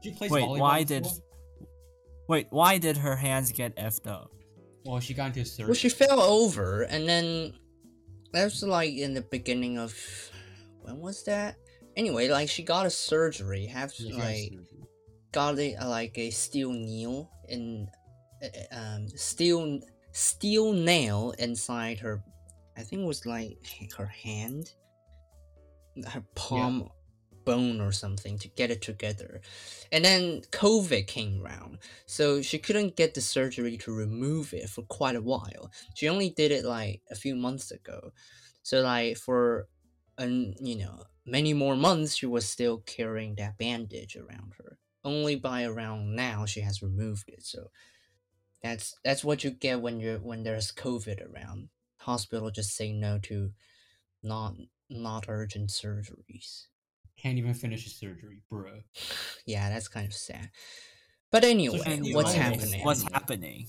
[0.06, 1.04] She plays Wait, volleyball why did?
[1.04, 1.20] well?
[2.28, 4.32] Wait, why did her hands get effed up?
[4.84, 5.66] Well, she got into surgery.
[5.66, 7.54] Well, she fell over, and then
[8.32, 9.96] that was like in the beginning of
[10.84, 11.56] when was that?
[11.96, 14.88] Anyway, like she got a surgery, have She got like surgery.
[15.32, 17.90] got a like a steel nail in
[18.44, 19.80] uh, um steel
[20.12, 22.24] steel nail inside her.
[22.78, 23.58] I think it was like
[23.98, 24.72] her hand,
[26.08, 26.90] her palm
[27.46, 29.42] bone or something to get it together.
[29.92, 34.82] And then COVID came around, so she couldn't get the surgery to remove it for
[34.84, 35.72] quite a while.
[35.96, 38.12] She only did it like a few months ago.
[38.64, 39.68] So like for
[40.18, 44.78] an you know many more months she was still carrying that bandage around her.
[45.04, 47.44] Only by around now she has removed it.
[47.44, 47.70] So
[48.64, 51.70] that's that's what you get when you're when there's COVID around.
[52.00, 53.52] Hospital just say no to
[54.24, 54.56] not
[54.90, 56.66] not urgent surgeries.
[57.26, 58.82] Can't even finish his surgery, bro.
[59.48, 60.52] Yeah, that's kind of sad.
[61.32, 62.86] But anyway, anyway, what's happening?
[62.86, 63.66] What's happening?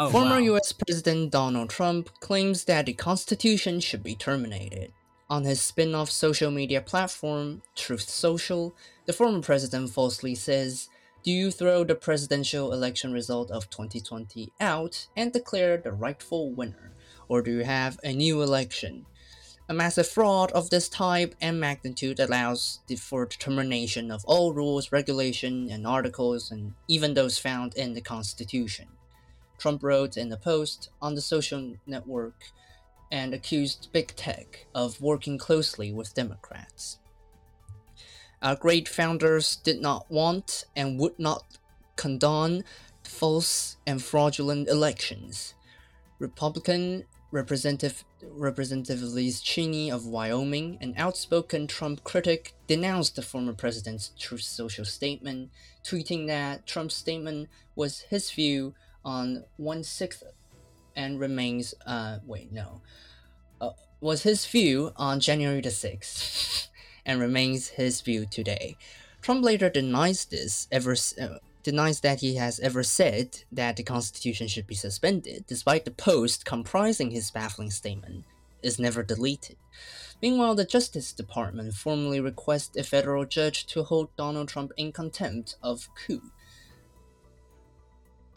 [0.00, 0.56] Oh, Former wow.
[0.56, 4.90] US President Donald Trump claims that the Constitution should be terminated.
[5.30, 8.74] On his spin off social media platform, Truth Social,
[9.06, 10.88] the former president falsely says,
[11.22, 16.94] Do you throw the presidential election result of 2020 out and declare the rightful winner?
[17.28, 19.06] Or do you have a new election?
[19.68, 25.68] A massive fraud of this type and magnitude allows for determination of all rules, regulation,
[25.70, 28.86] and articles, and even those found in the Constitution.
[29.58, 32.44] Trump wrote in a post on the social network
[33.10, 36.98] and accused big tech of working closely with Democrats.
[38.42, 41.58] Our great founders did not want and would not
[41.96, 42.62] condone
[43.02, 45.54] false and fraudulent elections.
[46.20, 54.12] Republican Representative Representative Liz Cheney of Wyoming, an outspoken Trump critic, denounced the former president's
[54.18, 55.50] Truth Social statement,
[55.84, 60.22] tweeting that Trump's statement was his view on one sixth
[60.96, 62.80] and remains uh wait no
[63.60, 66.68] uh, was his view on January the 6th
[67.06, 68.76] and remains his view today.
[69.22, 74.46] Trump later denies this ever uh, denies that he has ever said that the Constitution
[74.46, 78.24] should be suspended, despite the post comprising his baffling statement
[78.62, 79.56] is never deleted.
[80.22, 85.56] Meanwhile, the Justice Department formally requests a federal judge to hold Donald Trump in contempt
[85.60, 86.22] of coup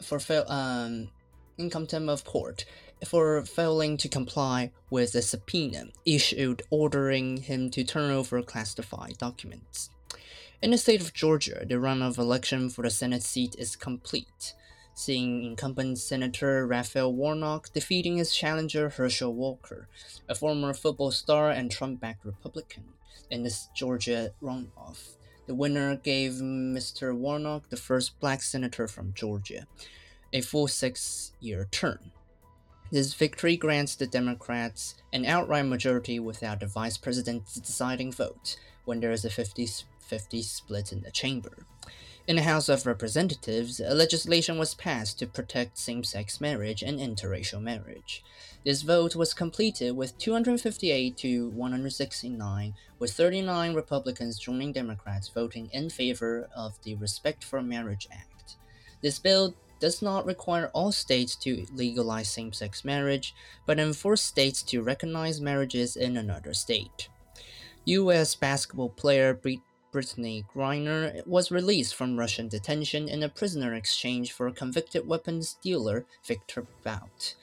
[0.02, 1.10] for fail um
[1.56, 2.64] in contempt of court
[3.06, 9.90] for failing to comply with a subpoena issued ordering him to turn over classified documents.
[10.62, 14.52] In the state of Georgia, the runoff election for the Senate seat is complete,
[14.92, 19.88] seeing incumbent Senator Raphael Warnock defeating his challenger Herschel Walker,
[20.28, 22.84] a former football star and Trump backed Republican,
[23.30, 25.16] in this Georgia runoff.
[25.46, 27.16] The winner gave Mr.
[27.16, 29.66] Warnock the first black senator from Georgia,
[30.30, 32.12] a full six year term.
[32.92, 39.00] This victory grants the Democrats an outright majority without the vice president's deciding vote when
[39.00, 39.66] there is a 50
[40.10, 41.64] 50 split in the chamber.
[42.26, 47.62] In the House of Representatives, legislation was passed to protect same sex marriage and interracial
[47.62, 48.24] marriage.
[48.64, 55.90] This vote was completed with 258 to 169, with 39 Republicans joining Democrats voting in
[55.90, 58.56] favor of the Respect for Marriage Act.
[59.02, 63.32] This bill does not require all states to legalize same sex marriage,
[63.64, 67.08] but enforce states to recognize marriages in another state.
[67.86, 68.34] U.S.
[68.34, 69.60] basketball player Brit-
[69.92, 76.06] Brittney Griner was released from Russian detention in a prisoner exchange for convicted weapons dealer
[76.24, 77.34] Victor Bout.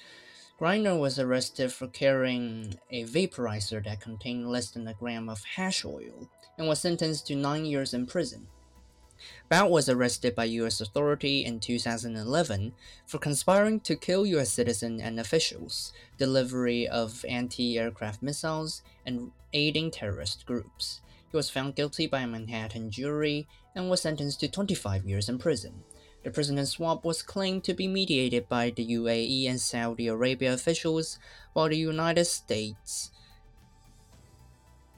[0.60, 5.84] Griner was arrested for carrying a vaporizer that contained less than a gram of hash
[5.84, 8.48] oil and was sentenced to nine years in prison.
[9.50, 10.80] Bout was arrested by U.S.
[10.80, 12.74] authority in 2011
[13.06, 14.52] for conspiring to kill U.S.
[14.52, 21.02] citizens and officials, delivery of anti-aircraft missiles, and aiding terrorist groups.
[21.38, 25.84] Was found guilty by a Manhattan jury and was sentenced to 25 years in prison.
[26.24, 31.20] The prisoner swap was claimed to be mediated by the UAE and Saudi Arabia officials,
[31.54, 33.12] while the United States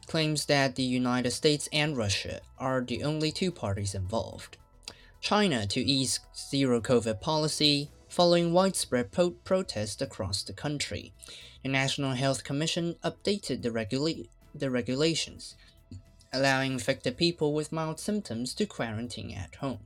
[0.08, 4.56] claims that the United States and Russia are the only two parties involved.
[5.20, 11.12] China to ease zero COVID policy following widespread pro- protests across the country.
[11.64, 14.24] The National Health Commission updated the, regula-
[14.56, 15.58] the regulations
[16.32, 19.80] allowing infected people with mild symptoms to quarantine at home,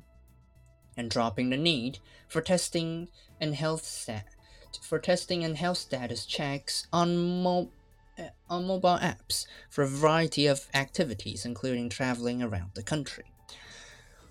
[0.98, 4.36] and dropping the need for testing and health stat-
[4.82, 7.72] for testing and health status checks on, mo-
[8.18, 13.26] eh, on mobile apps for a variety of activities, including traveling around the country.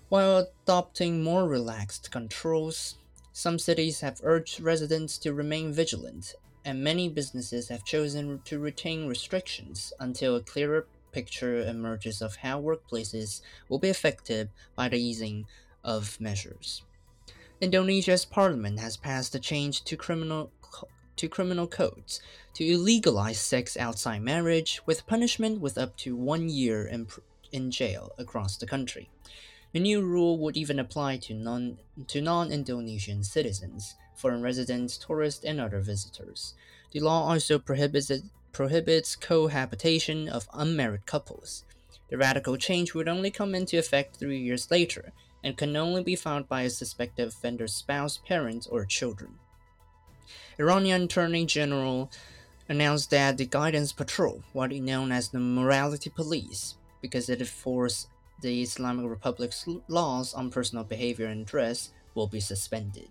[0.09, 2.95] While adopting more relaxed controls,
[3.31, 9.07] some cities have urged residents to remain vigilant, and many businesses have chosen to retain
[9.07, 15.45] restrictions until a clearer picture emerges of how workplaces will be affected by the easing
[15.83, 16.83] of measures.
[17.61, 20.51] Indonesia's parliament has passed a change to criminal
[21.15, 22.19] to criminal codes
[22.55, 27.07] to illegalize sex outside marriage with punishment with up to 1 year in,
[27.51, 29.09] in jail across the country.
[29.73, 35.59] The new rule would even apply to non to non-Indonesian citizens, foreign residents, tourists, and
[35.59, 36.53] other visitors.
[36.91, 38.11] The law also prohibits
[38.53, 41.65] prohibits cohabitation of unmarried couples.
[42.09, 45.11] The radical change would only come into effect three years later
[45.43, 49.39] and can only be found by a suspected offender's spouse, parents, or children.
[50.59, 52.09] Iranian Attorney General
[52.69, 58.07] announced that the Guidance Patrol, is known as the Morality Police, because it enforces
[58.41, 63.09] the Islamic Republic's laws on personal behavior and dress, will be suspended.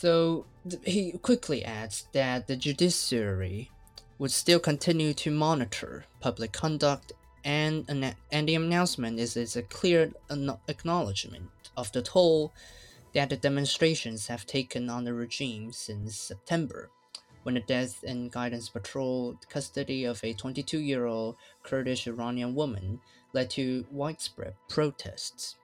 [0.00, 0.46] So
[0.82, 3.70] he quickly adds that the judiciary
[4.18, 7.12] would still continue to monitor public conduct,
[7.44, 7.84] and,
[8.32, 10.10] and the announcement is, is a clear
[10.68, 12.54] acknowledgement of the toll
[13.12, 16.88] that the demonstrations have taken on the regime since September,
[17.42, 23.00] when the death and guidance patrol custody of a 22 year old Kurdish Iranian woman
[23.34, 25.56] led to widespread protests.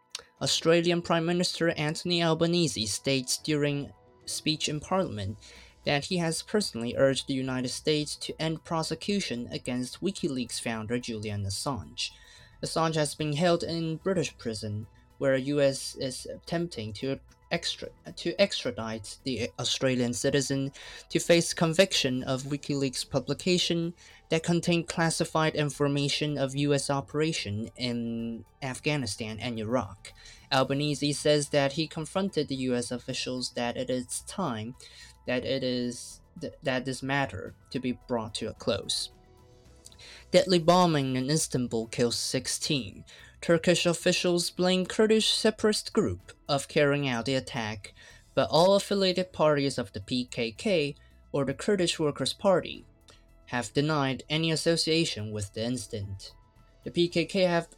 [0.42, 3.90] Australian Prime Minister Anthony Albanese states during
[4.26, 5.38] speech in Parliament
[5.84, 11.44] that he has personally urged the United States to end prosecution against WikiLeaks founder Julian
[11.44, 12.10] Assange.
[12.62, 14.86] Assange has been held in British prison,
[15.18, 17.18] where US is attempting to
[17.52, 20.72] extra to extradite the Australian citizen
[21.08, 23.94] to face conviction of WikiLeaks publication
[24.30, 30.12] that contained classified information of US operation in Afghanistan and Iraq.
[30.52, 34.74] Albanese says that he confronted the US officials that it is time
[35.26, 39.10] that it is th- that this matter to be brought to a close.
[40.30, 43.04] Deadly bombing in Istanbul kills 16.
[43.40, 47.94] Turkish officials blame Kurdish separatist group of carrying out the attack,
[48.34, 50.94] but all affiliated parties of the PKK
[51.32, 52.84] or the Kurdish Workers' Party
[53.46, 56.32] have denied any association with the incident.
[56.84, 57.68] The PKK have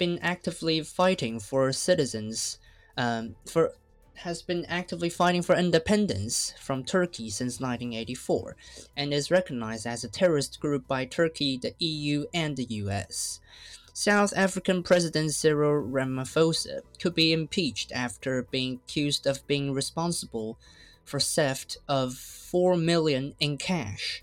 [0.00, 2.58] been actively fighting for citizens
[2.96, 3.74] um, for
[4.14, 8.56] has been actively fighting for independence from Turkey since 1984
[8.96, 13.40] and is recognized as a terrorist group by Turkey, the EU, and the US.
[13.94, 20.58] South African President Cyril Ramaphosa could be impeached after being accused of being responsible
[21.04, 24.22] for theft of 4 million in cash.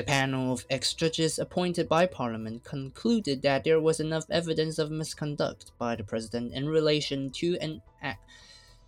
[0.00, 5.72] The panel of ex-judges appointed by Parliament concluded that there was enough evidence of misconduct
[5.76, 7.82] by the president in relation to an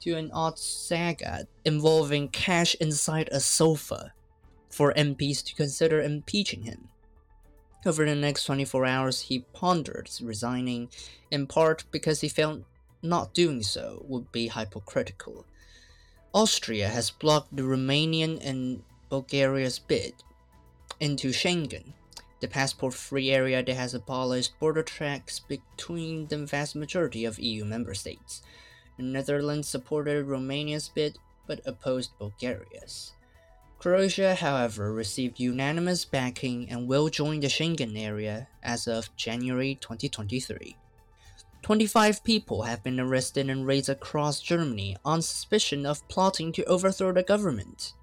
[0.01, 4.15] to an odd saga involving cash inside a sofa
[4.71, 6.89] for MPs to consider impeaching him.
[7.85, 10.89] Over the next 24 hours, he pondered resigning,
[11.31, 12.63] in part because he felt
[13.03, 15.45] not doing so would be hypocritical.
[16.33, 20.15] Austria has blocked the Romanian and Bulgaria's bid
[21.03, 21.95] into Schengen,
[22.39, 27.65] the passport free area that has abolished border checks between the vast majority of EU
[27.65, 28.41] member states.
[28.97, 33.15] The Netherlands supported Romania's bid but opposed Bulgaria's.
[33.81, 40.77] Croatia, however, received unanimous backing and will join the Schengen area as of January 2023.
[41.63, 47.11] 25 people have been arrested and raids across Germany on suspicion of plotting to overthrow
[47.11, 47.95] the government.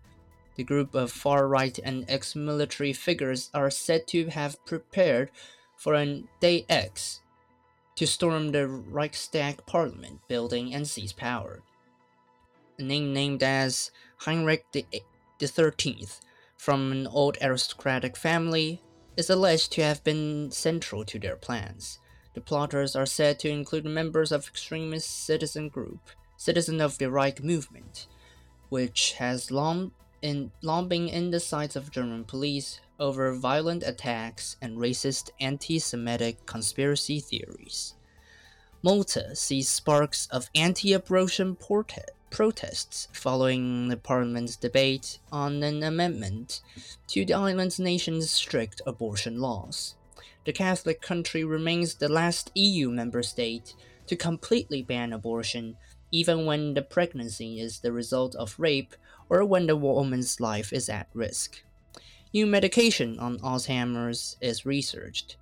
[0.60, 5.32] The group of far right and ex military figures are said to have prepared
[5.78, 7.22] for an Day X
[7.96, 11.62] to storm the Reichstag parliament building and seize power.
[12.78, 14.86] A name named as Heinrich the,
[15.40, 16.20] the 13th
[16.58, 18.82] from an old aristocratic family
[19.16, 22.00] is alleged to have been central to their plans.
[22.34, 27.42] The plotters are said to include members of extremist citizen group, Citizen of the Reich
[27.42, 28.08] movement,
[28.68, 34.78] which has long in long in the sights of German police over violent attacks and
[34.78, 37.96] racist anti Semitic conspiracy theories.
[38.82, 41.58] Malta sees sparks of anti abortion
[42.30, 46.62] protests following the parliament's debate on an amendment
[47.08, 49.96] to the island's nation's strict abortion laws.
[50.46, 53.76] The Catholic country remains the last EU member state
[54.08, 55.76] to completely ban abortion,
[56.12, 58.96] even when the pregnancy is the result of rape
[59.30, 61.64] or when the woman's life is at risk.
[62.34, 65.38] New medication on Alzheimer's is researched.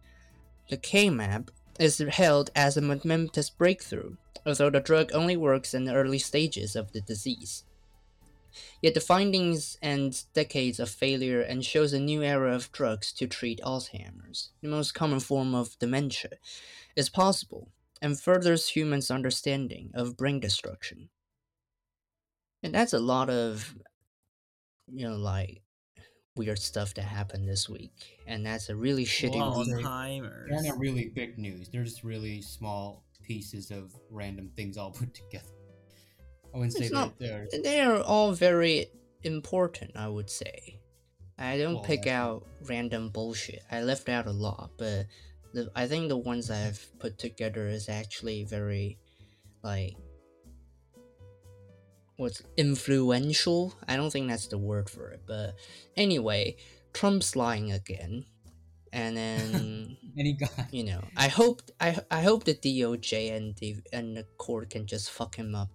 [0.72, 4.16] Lecanemab is hailed as a momentous breakthrough,
[4.46, 7.64] although the drug only works in the early stages of the disease.
[8.82, 13.28] Yet the findings end decades of failure and shows a new era of drugs to
[13.28, 16.32] treat Alzheimer's, the most common form of dementia,
[16.96, 17.70] is possible
[18.02, 21.10] and furthers humans' understanding of brain destruction.
[22.68, 23.74] And that's a lot of,
[24.88, 25.62] you know, like
[26.36, 27.92] weird stuff that happened this week,
[28.28, 29.68] and that's a really shitty Well, week.
[29.76, 30.50] they- Alzheimer's.
[30.50, 31.70] They're not really big news.
[31.70, 35.48] They're just really small pieces of random things all put together.
[36.54, 37.48] I wouldn't say It's that not- they're.
[37.64, 38.88] They are all very
[39.24, 40.80] important, I would say.
[41.38, 43.62] I don't Well, pick that's- out random bullshit.
[43.72, 45.08] I left out a lot, but
[45.54, 48.98] the, I think the ones I've put together is actually very,
[49.64, 49.96] like,
[52.18, 53.74] what's influential.
[53.88, 55.56] I don't think that's the word for it, but
[55.96, 56.58] anyway,
[56.94, 58.26] Trump's lying again,
[58.92, 60.68] and then Any guy.
[60.72, 64.86] you know, I hope I I hope the DOJ and the and the court can
[64.86, 65.70] just fuck him up.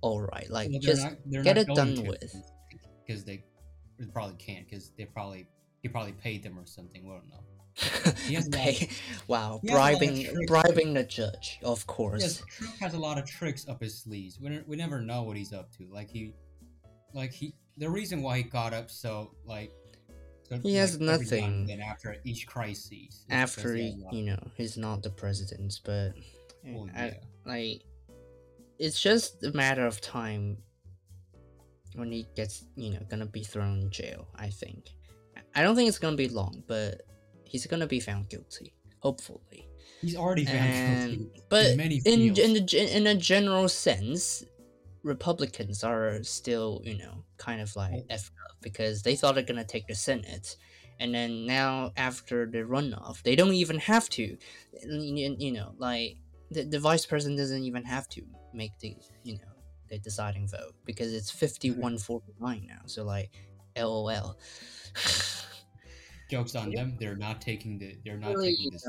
[0.00, 2.34] All right, like Well, just not- get it done to, with.
[3.06, 3.44] Because they,
[3.98, 4.68] they probably can't.
[4.68, 5.46] Because they probably
[5.82, 7.04] he probably paid them or something.
[7.04, 7.44] We don't know.
[8.26, 8.88] He has a lot of- Pay-
[9.28, 12.22] wow, he has a lot of bribing bribing the judge, of course.
[12.22, 14.38] Yes, Trump has a lot of tricks up his sleeves.
[14.40, 15.86] We, we never know what he's up to.
[15.90, 16.34] Like he,
[17.14, 19.72] like he, the reason why he got up so like.
[20.48, 21.66] So, He has like, every nothing.
[21.66, 23.24] Then after each crisis.
[23.30, 26.12] After he he, has a lot- you know, he's not the president, but
[26.66, 27.14] eh, Well, I, yeah.
[27.46, 27.82] like
[28.78, 30.58] it's just a matter of time
[31.94, 34.26] when he gets you know gonna be thrown in jail.
[34.36, 34.90] I think.
[35.54, 37.02] I don't think it's gonna be long, but
[37.52, 38.72] he's gonna be found guilty.
[39.00, 39.68] Hopefully.
[40.00, 41.42] He's already found And, guilty.
[41.50, 42.38] but many in fields.
[42.38, 44.42] in the in a general sense,
[45.02, 49.86] Republicans are still you know kind of like up because they thought they're gonna take
[49.86, 50.56] the Senate,
[50.98, 54.36] and then now after the runoff, they don't even have to,
[55.44, 56.16] you know, like
[56.50, 58.22] the, the vice president doesn't even have to
[58.54, 59.52] make the you know
[59.90, 62.80] the deciding vote because it's fifty one forty nine now.
[62.86, 63.30] So like,
[63.76, 64.38] lol.
[66.32, 66.96] Jokes on them.
[66.98, 67.88] They're not taking the.
[68.04, 68.84] They're not Really, taking this.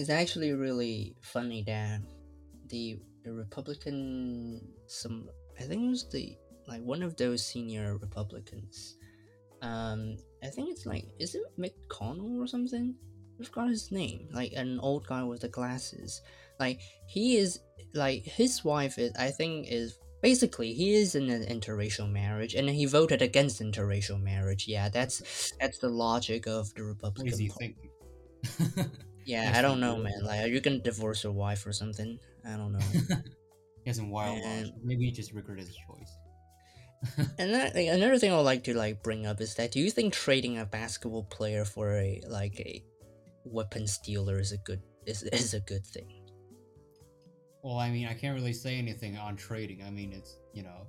[0.00, 2.00] it's actually really funny that
[2.68, 5.28] the the Republican some
[5.60, 8.96] I think it was the like one of those senior Republicans.
[9.62, 12.94] Um, I think it's like is it McConnell or something?
[13.40, 14.28] I forgot his name.
[14.32, 16.22] Like an old guy with the glasses.
[16.58, 17.60] Like he is
[17.92, 19.98] like his wife is I think is
[20.28, 24.66] basically he is in an interracial marriage and he voted against interracial marriage.
[24.66, 27.76] Yeah, that's that's the logic of the What Republican is he Party.
[28.42, 28.90] thinking?
[29.26, 30.20] Yeah, I don't know, man.
[30.22, 32.18] Like, are you gonna divorce your wife or something?
[32.44, 32.86] I don't know.
[33.84, 36.12] he has some wild And- Maybe he just regretted his choice.
[37.38, 39.80] and that, like, another thing I would like to like bring up is that do
[39.80, 42.82] you think trading a basketball player for a like a
[43.44, 46.23] weapons dealer is a good is is a good thing?
[47.64, 49.82] Well, I mean, I can't really say anything on trading.
[49.82, 50.86] I mean, it's you know,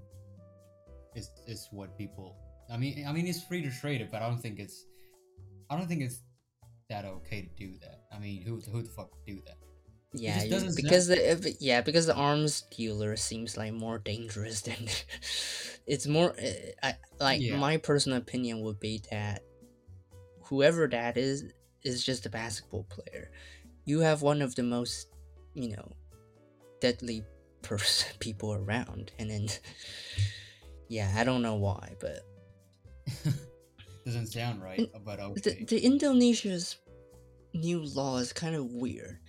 [1.15, 2.35] it's it's what people.
[2.69, 4.85] I mean, I mean, it's free to trade it, but I don't think it's,
[5.69, 6.19] I don't think it's
[6.89, 8.01] that okay to do that.
[8.13, 9.57] I mean, who who the fuck would do that?
[10.11, 14.87] Yeah, you- because the if- yeah because the arms dealer seems like more dangerous than
[15.87, 16.31] it's more.
[16.37, 17.57] uh, I like Yeah.
[17.57, 19.43] my personal opinion would be that
[20.43, 21.45] whoever that is
[21.83, 23.31] is just a basketball player.
[23.85, 25.07] You have one of the most
[25.53, 25.91] you know
[26.79, 27.23] deadly
[27.61, 29.47] person people around, and then
[30.87, 32.21] yeah, I don't know why, but
[34.05, 35.63] Doesn't sound right, but the, okay.
[35.63, 36.77] the Indonesia's
[37.53, 39.19] new law is kind of weird.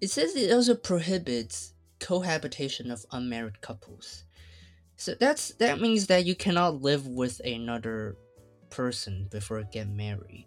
[0.00, 4.24] It says it also prohibits cohabitation of unmarried couples.
[4.96, 8.16] So that's that means that you cannot live with another
[8.70, 10.46] person before get married.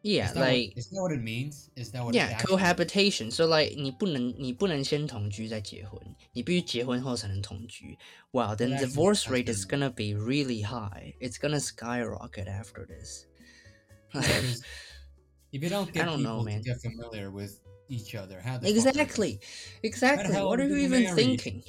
[0.02, 1.70] Yeah, is that what- like is that what it means?
[1.76, 2.14] Is that what?
[2.14, 3.30] it yeah, actually- cohabitation.
[3.32, 6.00] So like 你不能你不能先同居再结婚，
[6.32, 7.98] 你必须结婚后才能同居。
[8.32, 9.78] Wow, then actually divorce sounds rate is good.
[9.80, 11.14] gonna be really high.
[11.20, 13.24] It's gonna skyrocket after this.
[14.12, 14.62] Because
[15.52, 16.62] if you don't get don't people know, man.
[16.62, 19.40] to get familiar with each other, how the fuck are you- Exactly,
[19.82, 20.32] exactly.
[20.34, 21.16] hell What are are you you gonna even marry?
[21.36, 21.62] thinking?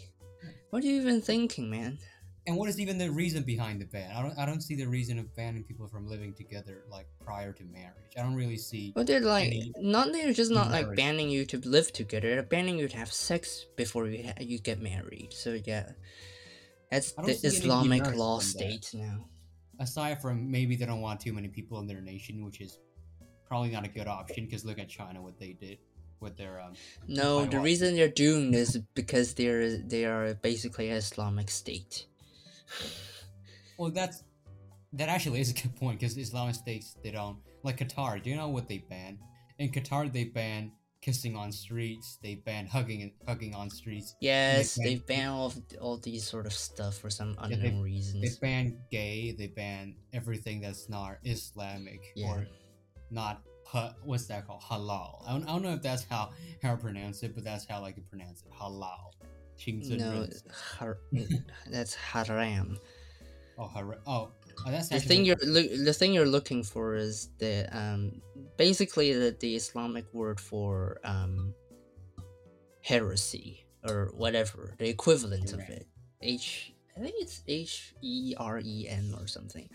[0.70, 1.98] What are you even thinking, man?
[2.47, 4.11] And what is even the reason behind the ban?
[4.17, 7.53] I don't I don't see the reason of banning people from living together like prior
[7.53, 8.13] to marriage.
[8.19, 10.13] I don't really see Well, they're like not.
[10.13, 12.31] They're just not like banning you to live together.
[12.31, 15.33] They're banning you to have sex before you ha- you get married.
[15.33, 15.91] So yeah,
[16.91, 18.91] that's the Islamic law from that.
[18.95, 19.25] now.
[19.79, 22.79] aside from maybe they don't want too many people in their nation, which is
[23.47, 25.79] probably not a good option because look at China what they did
[26.21, 26.73] with their um
[27.07, 32.07] No, the reason they're doing this is because they're they are basically an Islamic state.
[33.79, 34.23] Well that's
[34.95, 38.23] that actually is a good point because Islamic states they don't like Qatar.
[38.23, 39.19] Do you know what they ban?
[39.59, 42.19] In Qatar they ban kissing on streets.
[42.23, 44.15] They ban hugging and hugging on streets.
[44.21, 47.77] Yes, ban- they ban all of, all these sort of stuff for some they- unknown
[47.79, 48.23] They reasons.
[48.23, 49.33] They ban gay.
[49.33, 52.29] They ban everything that's not Islamic Yeah.
[52.29, 52.47] or
[53.11, 53.43] not.
[54.05, 54.61] What's that called?
[54.63, 55.23] Halal.
[55.27, 57.83] I don't, I don't know if that's how how I pronounce it, but that's how
[57.83, 58.53] I can pronounce it.
[58.53, 59.13] Halal.
[59.67, 60.99] No, har-
[61.71, 62.79] that's Haram.
[63.59, 64.01] Oh, Haram.
[64.07, 64.31] Oh,
[64.67, 68.21] oh that's the thing you're lo- the thing you're looking for is the um
[68.57, 71.55] basically the, the Islamic word for um
[72.81, 75.87] heresy or whatever the equivalent of it.
[76.21, 79.69] H I think it's H E R E N or something,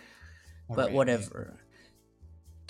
[0.69, 1.59] but whatever.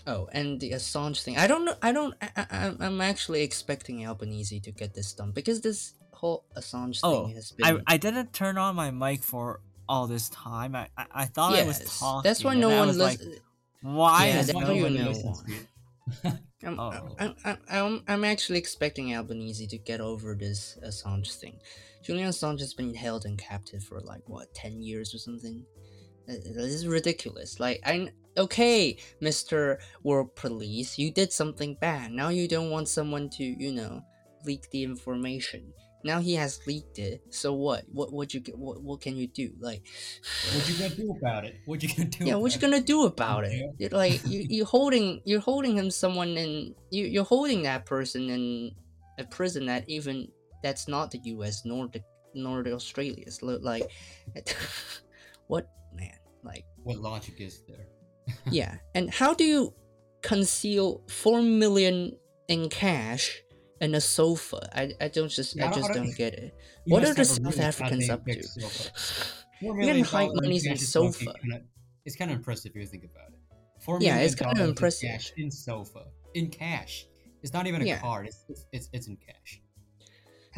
[0.06, 1.38] Oh, and the Assange thing.
[1.38, 1.76] I don't know.
[1.82, 2.16] I don't.
[2.22, 7.26] I, I, I'm actually expecting Albanese to get this done because this whole Assange Oh,
[7.26, 7.66] thing has been.
[7.88, 10.76] I, I didn't turn on my mic for all this time.
[10.76, 12.24] I I, I thought I was Yes, talking.
[12.24, 13.20] that's why no one was like,
[13.82, 15.54] why Yeah, is no one listens why.
[15.54, 15.68] to it.
[16.66, 17.16] I'm, Oh.
[17.20, 21.60] I'm, I'm, I'm, I'm actually expecting Albanese to get over this Assange thing.
[22.04, 25.64] Julian Assange has been held in captive for like what ten years or something.
[26.28, 27.60] Uh, This is ridiculous.
[27.60, 32.12] Like I okay, Mister World Police, you did something bad.
[32.12, 34.02] Now you don't want someone to you know
[34.46, 35.74] leak the information.
[36.08, 37.22] Now he has leaked it.
[37.30, 37.84] So what?
[37.92, 38.58] What what you get?
[38.58, 39.52] What what can you do?
[39.60, 39.84] Like
[40.56, 41.56] What you gonna do about it?
[41.66, 42.26] What you gonna do?
[42.26, 43.54] yeah, what you gonna do about it?
[43.54, 43.68] Yeah.
[43.78, 48.30] You're like you you holding you're holding him someone in you you're holding that person
[48.30, 48.72] in
[49.20, 50.28] a prison that even
[50.64, 51.64] that's not the U.S.
[51.66, 52.02] nor the
[52.34, 53.30] North Australia.
[53.32, 53.90] So, like,
[55.48, 56.18] what man?
[56.44, 57.88] Like, What logic is there?
[58.52, 58.76] yeah.
[58.96, 59.74] And how do you
[60.22, 63.42] conceal four million in cash
[63.82, 64.70] and a sofa?
[64.74, 66.56] I, I don't just Yeah, I just I don't- don't get it.
[66.86, 68.42] What are the South Africans up to?
[68.44, 68.62] Four
[69.62, 71.40] You're gonna hide dollars in monies in cash is low-key sofa.
[71.42, 71.64] kinda-
[72.06, 73.40] it's kind of impressive if you think about it.
[73.82, 75.10] Four Yeah, million it's dollars in impressive.
[75.10, 77.06] Cash in sofa in cash.
[77.44, 78.00] It's not even a Yeah.
[78.00, 78.28] card.
[78.28, 79.62] It's, it's it's it's in cash.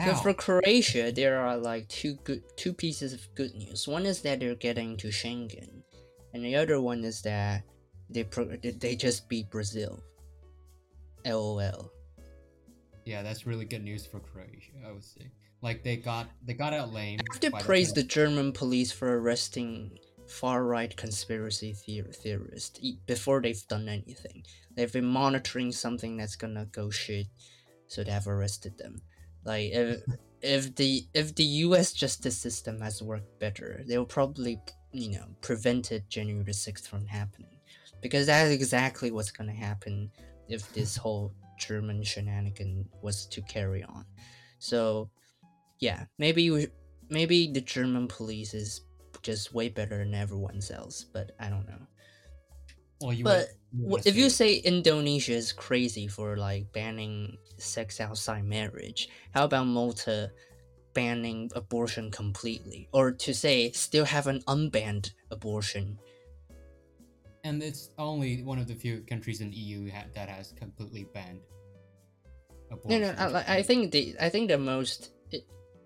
[0.05, 3.85] So for Croatia, there are like two good two pieces of good news.
[3.87, 5.81] One is that they're getting to Schengen,
[6.33, 7.63] and the other one is that
[8.09, 10.01] they pro- they just beat Brazil.
[11.25, 11.91] LOL.
[13.09, 14.71] Yeah, that's really good news for Croatia.
[14.87, 15.31] I would say.
[15.61, 17.19] Like they got they got out lame.
[17.19, 19.97] I have to praise the time- German police for arresting
[20.27, 24.43] far right conspiracy theor- theorists before they've done anything.
[24.75, 27.27] They've been monitoring something that's gonna go shit,
[27.87, 29.01] so they've arrested them.
[29.43, 30.03] Like if
[30.41, 31.91] if the if the U.S.
[31.93, 37.57] justice system has worked better, they'll probably you know prevented January sixth from happening,
[38.01, 40.11] because that's exactly what's gonna happen
[40.47, 44.05] if this whole German shenanigan was to carry on.
[44.59, 45.09] So
[45.79, 46.67] yeah, maybe we,
[47.09, 48.81] maybe the German police is
[49.21, 51.87] just way better than everyone else, but I don't know.
[53.01, 57.37] Well, you But would, would If you say- say Indonesia is crazy for like banning
[57.57, 60.31] sex outside marriage, how about Malta
[60.93, 65.97] banning abortion completely, or to say still have an unbanned abortion?
[67.43, 71.41] And it's only one of the few countries in EU ha- that has completely banned.
[72.71, 73.01] Abortion.
[73.01, 75.11] no, I, I think the I think the most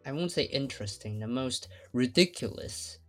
[0.06, 2.99] I won't say interesting, the most ridiculous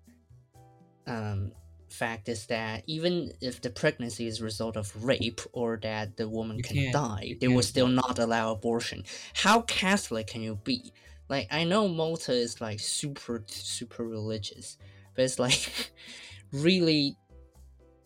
[1.07, 1.53] um
[1.89, 6.29] fact is that even if the pregnancy is a result of rape or that the
[6.29, 9.05] woman You can die, they will still not allow abortion.
[9.35, 10.93] How Catholic can you be?
[11.29, 14.77] Like I know Malta is like super super religious,
[15.15, 15.93] but it's like
[16.53, 17.17] really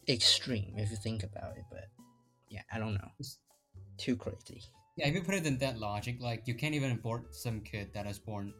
[0.08, 1.64] extreme if you think about it.
[1.70, 1.88] But
[2.48, 3.08] yeah, I don't know.
[3.20, 3.38] It's-
[3.98, 4.62] Too crazy.
[4.96, 7.92] Yeah, if you put it in that logic, like you can't even abort some kid
[7.94, 8.52] that was born,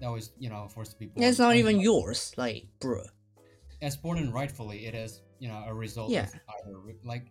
[0.00, 1.26] that was you know forced to be born.
[1.26, 3.06] It's not even yours, like, bruh.
[3.82, 6.22] As born and rightfully, it is you know a result Yeah.
[6.24, 6.34] of
[6.66, 7.26] either like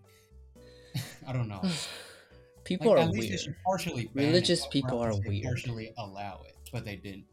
[1.27, 1.61] I don't know.
[2.63, 3.57] People Like, are at least they weird.
[3.63, 5.43] partially it, Religious or people are weird.
[5.43, 7.25] Partially allow it, but they didn't.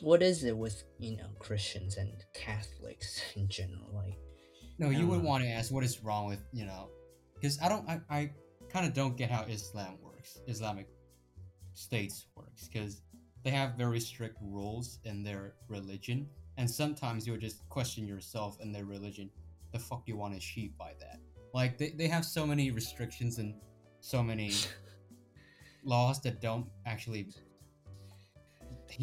[0.00, 3.90] What is it with you know Christians and Catholics in general?
[3.92, 4.18] Like,
[4.80, 6.88] No, you would want to ask what is wrong with you know,
[7.34, 8.30] because I don't, I, I
[8.72, 10.88] kind of don't get how Islam works, Islamic
[11.74, 13.02] states works, because
[13.44, 16.26] they have very strict rules in their religion,
[16.56, 19.28] and sometimes you would just question yourself and their religion.
[19.72, 21.18] The fuck do you want to achieve by that?
[21.52, 23.54] Like they, they have so many restrictions and
[24.00, 24.54] so many
[25.84, 27.28] laws that don't actually.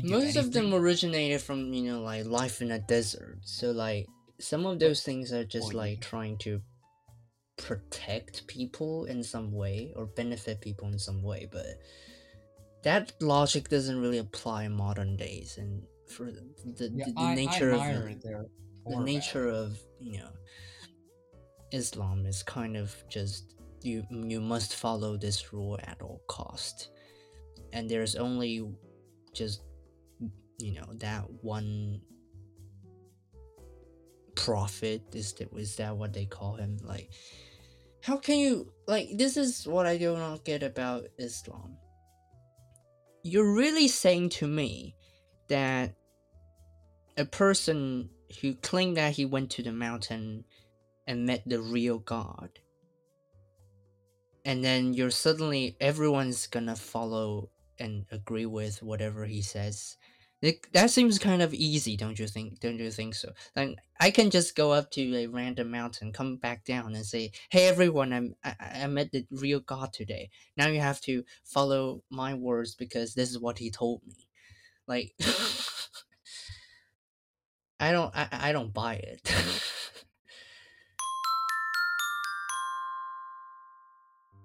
[0.04, 3.38] most of them originated from you know like life in a desert.
[3.44, 4.08] So like
[4.40, 6.62] some of those things are just like trying to
[7.58, 11.66] protect people in some way or benefit people in some way, but
[12.84, 16.42] that logic doesn't really apply in modern days and for the,
[16.78, 18.22] the, Yeah, the I, nature I of
[18.86, 20.30] the nature of you know
[21.72, 26.90] Islam is kind of just you you must follow this rule at all cost,
[27.74, 28.70] and there's only
[29.34, 29.64] just
[30.60, 32.02] you know that one
[34.38, 37.10] prophet is that is that what they call him like
[38.08, 41.76] how can you like this is what I do not get about Islam.
[43.22, 44.96] You're really saying to me
[45.50, 45.94] that
[47.18, 48.10] a person
[48.40, 50.46] who claimed that he went to the mountain
[51.06, 52.50] and met the real God.
[54.46, 59.98] And then you're suddenly everyone's gonna follow and agree with whatever he says.
[60.42, 62.60] Like, that seems kind of easy, don't you think?
[62.60, 63.32] Don't you think so?
[63.56, 67.32] Like I can just go up to a random mountain, come back down, and say,
[67.50, 70.30] "Hey, everyone, I'm I, I met the real God today.
[70.56, 74.28] Now you have to follow my words because this is what he told me."
[74.88, 75.16] Like,
[77.80, 79.34] I don't I, I don't buy it.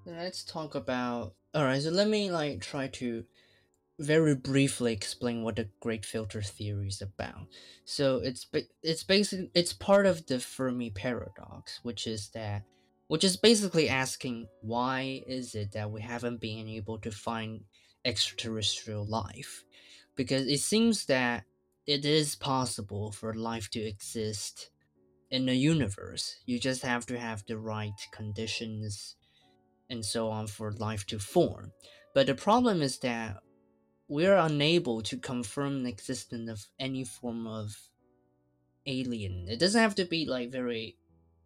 [0.06, 3.24] Let's talk about Alright, so let me like try to
[4.02, 7.46] very briefly explain what the great filter theory is about.
[7.84, 8.46] So it's
[8.82, 12.62] it's basically it's part of the Fermi paradox, which is that
[13.08, 17.62] which is basically asking why is it that we haven't been able to find
[18.04, 19.64] extraterrestrial life?
[20.16, 21.44] Because it seems that
[21.86, 24.70] it is possible for life to exist
[25.30, 26.36] in the universe.
[26.46, 29.16] You just have to have the right conditions
[29.90, 31.72] and so on for life to form.
[32.14, 33.38] But the problem is that
[34.12, 37.74] we are unable to confirm the existence of any form of
[38.84, 39.46] alien.
[39.48, 40.98] It doesn't have to be like very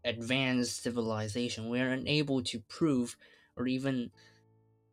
[0.05, 1.69] advanced civilization.
[1.69, 3.17] We are unable to prove
[3.57, 4.11] or even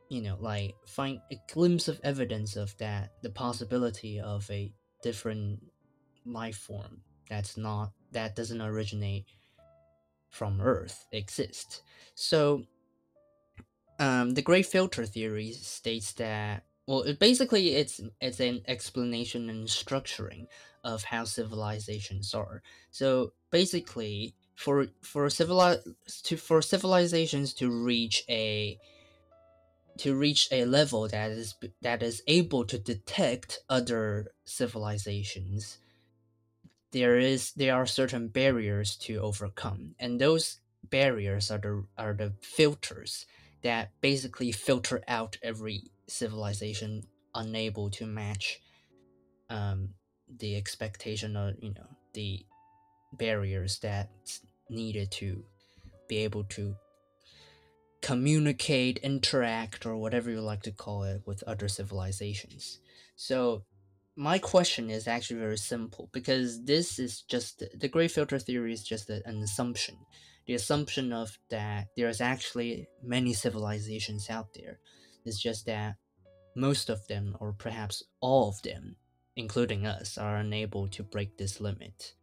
[0.09, 4.71] you know like find a glimpse of evidence of that the possibility of a
[5.01, 5.59] different
[6.25, 9.25] life form that's not that doesn't originate
[10.29, 11.81] from earth exist
[12.15, 12.63] so
[13.99, 19.67] um, the great filter theory states that well it basically it's it's an explanation and
[19.67, 20.47] structuring
[20.83, 22.61] of how civilizations are.
[22.91, 25.79] So basically for for civili-
[26.23, 28.79] to for civilizations to reach a
[29.99, 35.77] to reach a level that is that is able to detect other civilizations
[36.93, 39.95] there is there are certain barriers to overcome.
[39.99, 40.59] And those
[40.89, 43.25] barriers are the are the filters
[43.63, 47.03] that basically filter out every civilization
[47.35, 48.59] unable to match
[49.49, 49.89] um,
[50.39, 52.45] the expectation of you know the
[53.13, 54.09] barriers that
[54.69, 55.43] needed to
[56.07, 56.75] be able to
[58.01, 62.79] communicate, interact, or whatever you like to call it with other civilizations.
[63.15, 63.63] So,
[64.15, 68.83] my question is actually very simple because this is just the great filter theory is
[68.83, 69.95] just an assumption.
[70.45, 74.79] The assumption of that there's actually many civilizations out there.
[75.25, 75.95] It's just that
[76.55, 78.95] most of them, or perhaps all of them,
[79.35, 82.13] including us, are unable to break this limit.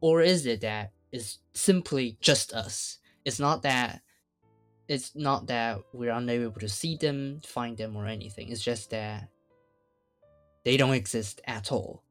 [0.00, 2.98] Or is it that it's simply just us?
[3.24, 4.02] It's not that
[4.88, 8.50] it's not that we're unable to see them, find them, or anything.
[8.50, 9.28] It's just that
[10.64, 12.04] they don't exist at all.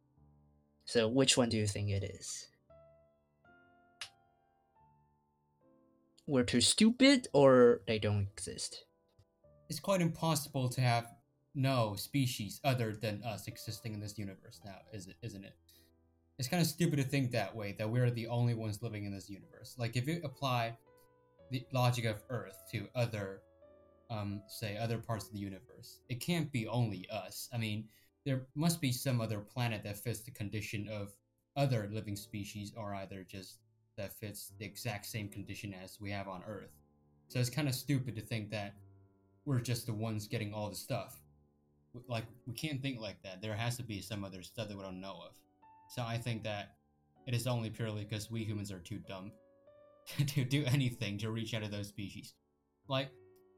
[0.85, 2.47] So, which one do you think it is?
[6.27, 8.84] We're too stupid, or they don't exist?
[9.69, 11.13] It's quite impossible to have
[11.55, 15.15] no species other than us existing in this universe now, is it?
[15.21, 15.55] Isn't it?
[16.37, 17.73] It's kind of stupid to think that way.
[17.77, 19.75] That we're the only ones living in this universe.
[19.77, 20.77] Like if you apply
[21.51, 23.41] the logic of Earth to other,
[24.09, 25.99] um, say other parts of the universe.
[26.09, 27.49] It can't be only us.
[27.53, 27.85] I mean,
[28.25, 31.13] there must be some other planet that fits the condition of
[31.55, 33.59] other living species, or either just
[33.97, 36.73] that fits the exact same condition as we have on Earth.
[37.29, 38.73] So it's kind of stupid to think that
[39.45, 41.21] we're just the ones getting all the stuff.
[42.09, 43.41] Like we can't think like that.
[43.41, 45.35] There has to be some other stuff that we don't know of.
[45.89, 46.75] So I think that
[47.27, 49.31] it is only purely because we humans are too dumb
[50.27, 52.33] to do anything to reach out to those species.
[52.87, 53.09] Like,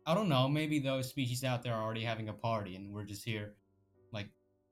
[0.05, 3.03] I don't know, maybe those species out there are already having a party and we're
[3.03, 3.55] just here,
[4.13, 4.29] like,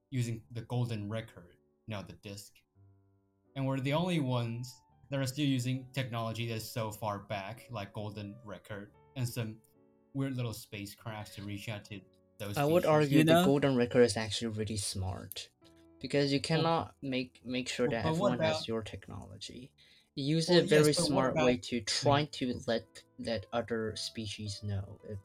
[0.10, 1.56] using the golden record,
[1.88, 2.54] know, the disc.
[3.56, 7.94] And we're the only ones that are still using technology that's so far back, like
[7.94, 9.56] golden record, and some
[10.16, 12.00] weird little spacecrafts to reach out to
[12.38, 12.58] those.
[12.58, 13.42] I would argue You know?
[13.42, 15.50] the golden record is actually really smart
[16.02, 19.72] because you cannot make make sure that everyone has your technology.
[20.16, 21.86] You use Well, a very yes, smart way to hmm.
[21.86, 22.86] try to let
[23.20, 25.20] let other species know if,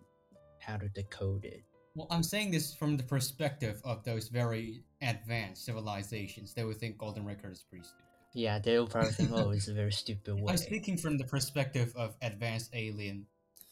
[0.59, 1.63] how to decode it.
[1.95, 6.55] Well, I'm saying this from the perspective of those very advanced civilizations.
[6.55, 8.05] They would think golden record is pretty stupid.
[8.33, 11.93] Yeah, they'll probably think, "Oh, it's a very stupid way." I'm speaking from the perspective
[11.97, 13.27] of advanced alien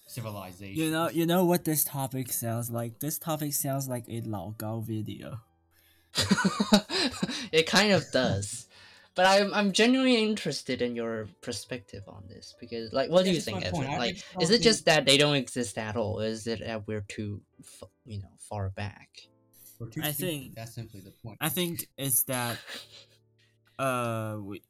[0.09, 0.77] civilization.
[0.83, 2.99] You know, you know what this topic sounds like.
[2.99, 5.41] This topic sounds like a Lao Gao video.
[7.53, 8.67] it kind of does.
[9.15, 13.35] But I'm I'm genuinely interested in your perspective on this because, like, what do Yeah,
[13.37, 13.65] you think.
[13.65, 13.99] Evan?
[13.99, 16.21] Like, just is it just that they don't exist at all?
[16.21, 19.09] Is it that we're too, f- you know, far back?
[19.81, 20.15] I stupid.
[20.17, 21.39] think- that's simply the point.
[21.41, 22.59] I think it's that
[23.79, 24.63] uh we,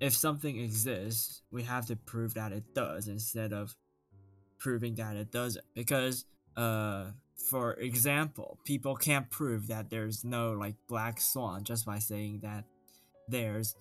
[0.00, 3.76] if something exists, we have to prove that it does instead of
[4.62, 5.64] proving that it doesn't.
[5.74, 6.24] Because
[6.56, 7.10] uh
[7.50, 12.64] for example, people can't prove that there's no like black swan just by saying that
[13.28, 13.74] there's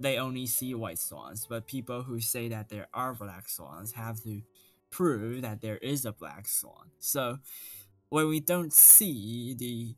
[0.00, 4.22] they only see white swans, but people who say that there are black swans have
[4.24, 4.42] to
[4.90, 6.90] prove that there is a black swan.
[6.98, 7.38] So
[8.08, 9.96] when we don't see the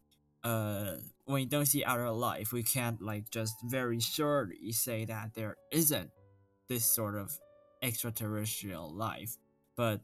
[0.48, 5.34] uh when we don't see outer life, we can't like just very surely say that
[5.34, 6.10] there isn't
[6.68, 7.38] this sort of
[7.82, 9.36] extraterrestrial life.
[9.78, 10.00] But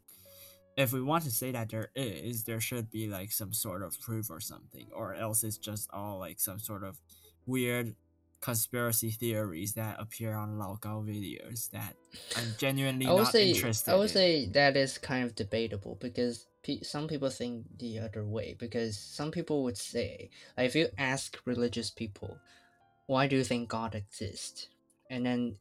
[0.77, 4.01] if we want to say that there is, there should be like some sort of
[4.01, 7.01] proof or something, or else it's just all like some sort of
[7.45, 7.97] weird
[8.41, 11.97] conspiracy theories that appear on Lao Gao videos that
[12.37, 14.09] I'm genuinely I would not say interested I would in.
[14.09, 18.55] say that is kind of debatable because pe- some people think the other way.
[18.57, 22.39] Because some people would say, like, if you ask religious people,
[23.07, 24.69] why do you think God exists?
[25.11, 25.57] And then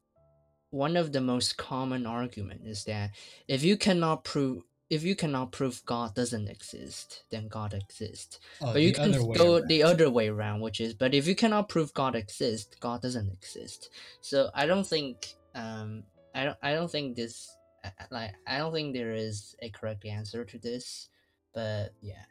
[0.73, 3.11] one of the most common argument is that
[3.47, 8.39] if you cannot prove if you cannot prove God doesn't exist, then God exists.
[8.61, 9.67] Oh, but you can go around.
[9.67, 13.31] the other way around, which is, but if you cannot prove God exists, God doesn't
[13.31, 13.89] exist.
[14.21, 16.03] So I don't think, um,
[16.35, 20.05] I don't, I don't think this, uh, like, I don't think there is a correct
[20.05, 21.09] answer to this.
[21.55, 22.25] But yeah,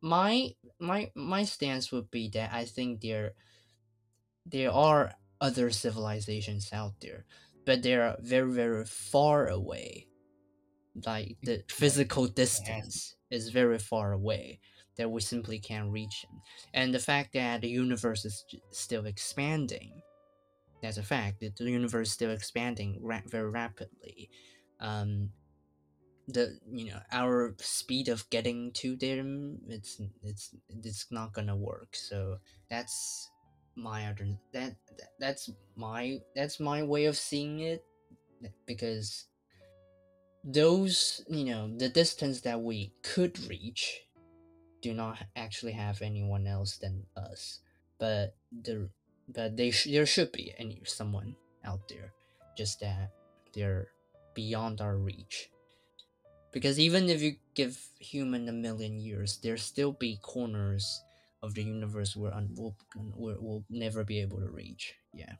[0.00, 3.32] my my my stance would be that I think there,
[4.46, 7.24] there are other civilizations out there,
[7.70, 10.08] but they are very very far away.
[11.06, 14.58] Like the physical distance is very far away
[14.96, 16.40] that we simply can't reach them.
[16.74, 20.02] And the fact that the universe is still expanding,
[20.82, 21.38] that's a fact.
[21.38, 24.30] That the universe is still expanding ra- very rapidly.
[24.80, 25.30] Um,
[26.26, 31.94] the you know our speed of getting to them, it's it's it's not gonna work.
[31.94, 33.30] So that's
[33.76, 37.84] my other that, that that's my that's my way of seeing it
[38.66, 39.26] because
[40.44, 44.02] those you know the distance that we could reach
[44.80, 47.60] do not actually have anyone else than us.
[47.98, 48.88] But the
[49.28, 52.12] but they sh- there should be any someone out there
[52.56, 53.10] just that
[53.54, 53.88] they're
[54.34, 55.50] beyond our reach.
[56.52, 61.02] Because even if you give human a million years there still be corners
[61.42, 62.76] of the universe where un- we'll,
[63.16, 64.94] we'll never be able to reach.
[65.14, 65.34] Yeah